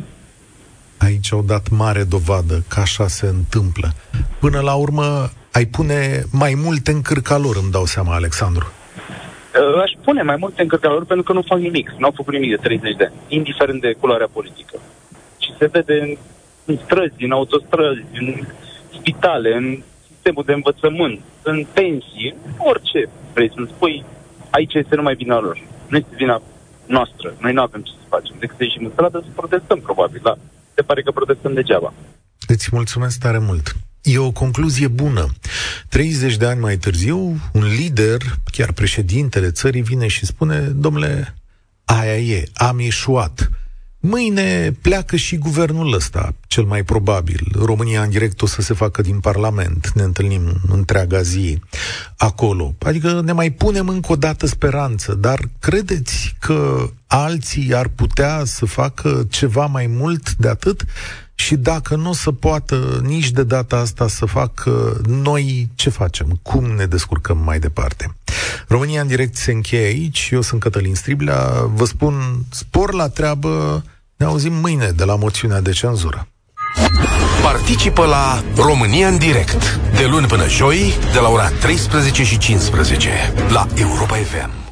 Aici 0.97 1.31
au 1.31 1.41
dat 1.41 1.69
mare 1.69 2.03
dovadă 2.03 2.63
că 2.67 2.79
așa 2.79 3.07
se 3.07 3.25
întâmplă. 3.27 3.93
Până 4.39 4.59
la 4.59 4.73
urmă, 4.73 5.29
ai 5.51 5.65
pune 5.65 6.23
mai 6.31 6.53
multe 6.63 6.91
în 6.91 7.01
cârca 7.01 7.37
lor, 7.37 7.55
îmi 7.55 7.71
dau 7.71 7.85
seama, 7.85 8.13
Alexandru. 8.13 8.65
Uh, 8.65 9.81
aș 9.81 9.91
pune 10.03 10.21
mai 10.21 10.35
multe 10.39 10.61
în 10.61 10.67
cârca 10.67 10.89
lor 10.89 11.05
pentru 11.05 11.25
că 11.25 11.33
nu 11.33 11.41
fac 11.41 11.59
nimic. 11.59 11.93
Nu 11.97 12.05
au 12.05 12.13
făcut 12.15 12.33
nimic 12.33 12.49
de 12.49 12.55
30 12.55 12.95
de 12.95 13.03
ani, 13.03 13.13
indiferent 13.27 13.81
de 13.81 13.95
culoarea 13.99 14.29
politică. 14.33 14.79
Și 15.37 15.53
se 15.57 15.65
vede 15.65 15.93
în, 16.01 16.17
în 16.65 16.77
străzi, 16.85 17.23
în 17.23 17.31
autostrăzi, 17.31 18.03
în 18.13 18.47
spitale, 18.99 19.55
în 19.55 19.81
sistemul 20.27 20.49
de 20.51 20.59
învățământ, 20.61 21.19
în 21.41 21.65
pensii, 21.73 22.35
orice 22.57 23.09
vrei 23.33 23.51
să 23.55 23.61
spui, 23.73 24.05
aici 24.49 24.73
este 24.73 24.95
numai 24.95 25.15
vina 25.15 25.39
lor. 25.39 25.57
Nu 25.89 25.97
este 25.97 26.15
vina 26.17 26.41
noastră. 26.85 27.35
Noi 27.39 27.53
nu 27.53 27.61
avem 27.61 27.81
ce 27.81 27.91
să 27.91 28.05
facem 28.09 28.35
decât 28.39 28.57
să 28.57 28.63
ieșim 28.63 28.85
în 28.85 28.91
stradă 28.91 29.19
să 29.23 29.31
protestăm, 29.35 29.79
probabil, 29.79 30.19
da? 30.23 30.37
Se 30.75 30.81
pare 30.81 31.01
că 31.01 31.11
protestăm 31.11 31.53
degeaba. 31.53 31.93
Îți 32.47 32.69
mulțumesc 32.71 33.19
tare 33.19 33.37
mult. 33.37 33.75
E 34.01 34.17
o 34.17 34.31
concluzie 34.31 34.87
bună. 34.87 35.25
30 35.89 36.35
de 36.35 36.45
ani 36.45 36.59
mai 36.59 36.77
târziu, 36.77 37.17
un 37.53 37.65
lider, 37.79 38.21
chiar 38.51 38.71
președintele 38.71 39.51
țării, 39.51 39.81
vine 39.81 40.07
și 40.07 40.25
spune, 40.25 40.59
domnule, 40.59 41.35
aia 41.85 42.17
e, 42.17 42.43
am 42.53 42.79
ieșuat. 42.79 43.49
Mâine 43.99 44.71
pleacă 44.81 45.15
și 45.15 45.37
guvernul 45.37 45.93
ăsta, 45.93 46.33
cel 46.47 46.63
mai 46.63 46.83
probabil. 46.83 47.47
România 47.55 48.01
în 48.01 48.09
direct 48.09 48.41
o 48.41 48.45
să 48.45 48.61
se 48.61 48.73
facă 48.73 49.01
din 49.01 49.19
Parlament. 49.19 49.91
Ne 49.93 50.03
întâlnim 50.03 50.61
întreaga 50.71 51.21
zi 51.21 51.59
acolo. 52.17 52.75
Adică 52.85 53.21
ne 53.21 53.31
mai 53.31 53.51
punem 53.51 53.87
încă 53.87 54.11
o 54.11 54.15
dată 54.15 54.45
speranță, 54.45 55.13
dar 55.13 55.39
credeți 55.59 56.35
că 56.39 56.89
alții 57.07 57.73
ar 57.73 57.87
putea 57.87 58.41
să 58.45 58.65
facă 58.65 59.27
ceva 59.29 59.65
mai 59.65 59.87
mult 59.87 60.35
de 60.35 60.47
atât? 60.47 60.85
Și 61.39 61.55
dacă 61.55 61.95
nu 61.95 62.09
o 62.09 62.13
să 62.13 62.31
poată 62.31 63.01
nici 63.03 63.31
de 63.31 63.43
data 63.43 63.77
asta 63.77 64.07
să 64.07 64.25
facă, 64.25 65.01
noi 65.07 65.69
ce 65.75 65.89
facem? 65.89 66.39
Cum 66.41 66.65
ne 66.65 66.85
descurcăm 66.85 67.37
mai 67.37 67.59
departe? 67.59 68.15
România 68.67 69.01
în 69.01 69.07
direct 69.07 69.35
se 69.35 69.51
încheie 69.51 69.85
aici. 69.85 70.29
Eu 70.31 70.41
sunt 70.41 70.59
Cătălin 70.59 70.95
Striblea. 70.95 71.39
Vă 71.73 71.85
spun 71.85 72.45
spor 72.49 72.93
la 72.93 73.07
treabă. 73.07 73.83
Ne 74.15 74.25
auzim 74.25 74.53
mâine 74.53 74.89
de 74.89 75.03
la 75.03 75.15
moțiunea 75.15 75.61
de 75.61 75.71
cenzură. 75.71 76.27
Participă 77.43 78.05
la 78.05 78.43
România 78.55 79.07
în 79.07 79.17
direct 79.17 79.79
de 79.95 80.05
luni 80.05 80.27
până 80.27 80.47
joi 80.47 80.93
de 81.13 81.19
la 81.19 81.29
ora 81.29 81.49
13 81.49 82.23
și 82.23 82.37
15 82.37 83.09
la 83.49 83.67
Europa 83.75 84.15
FM. 84.15 84.66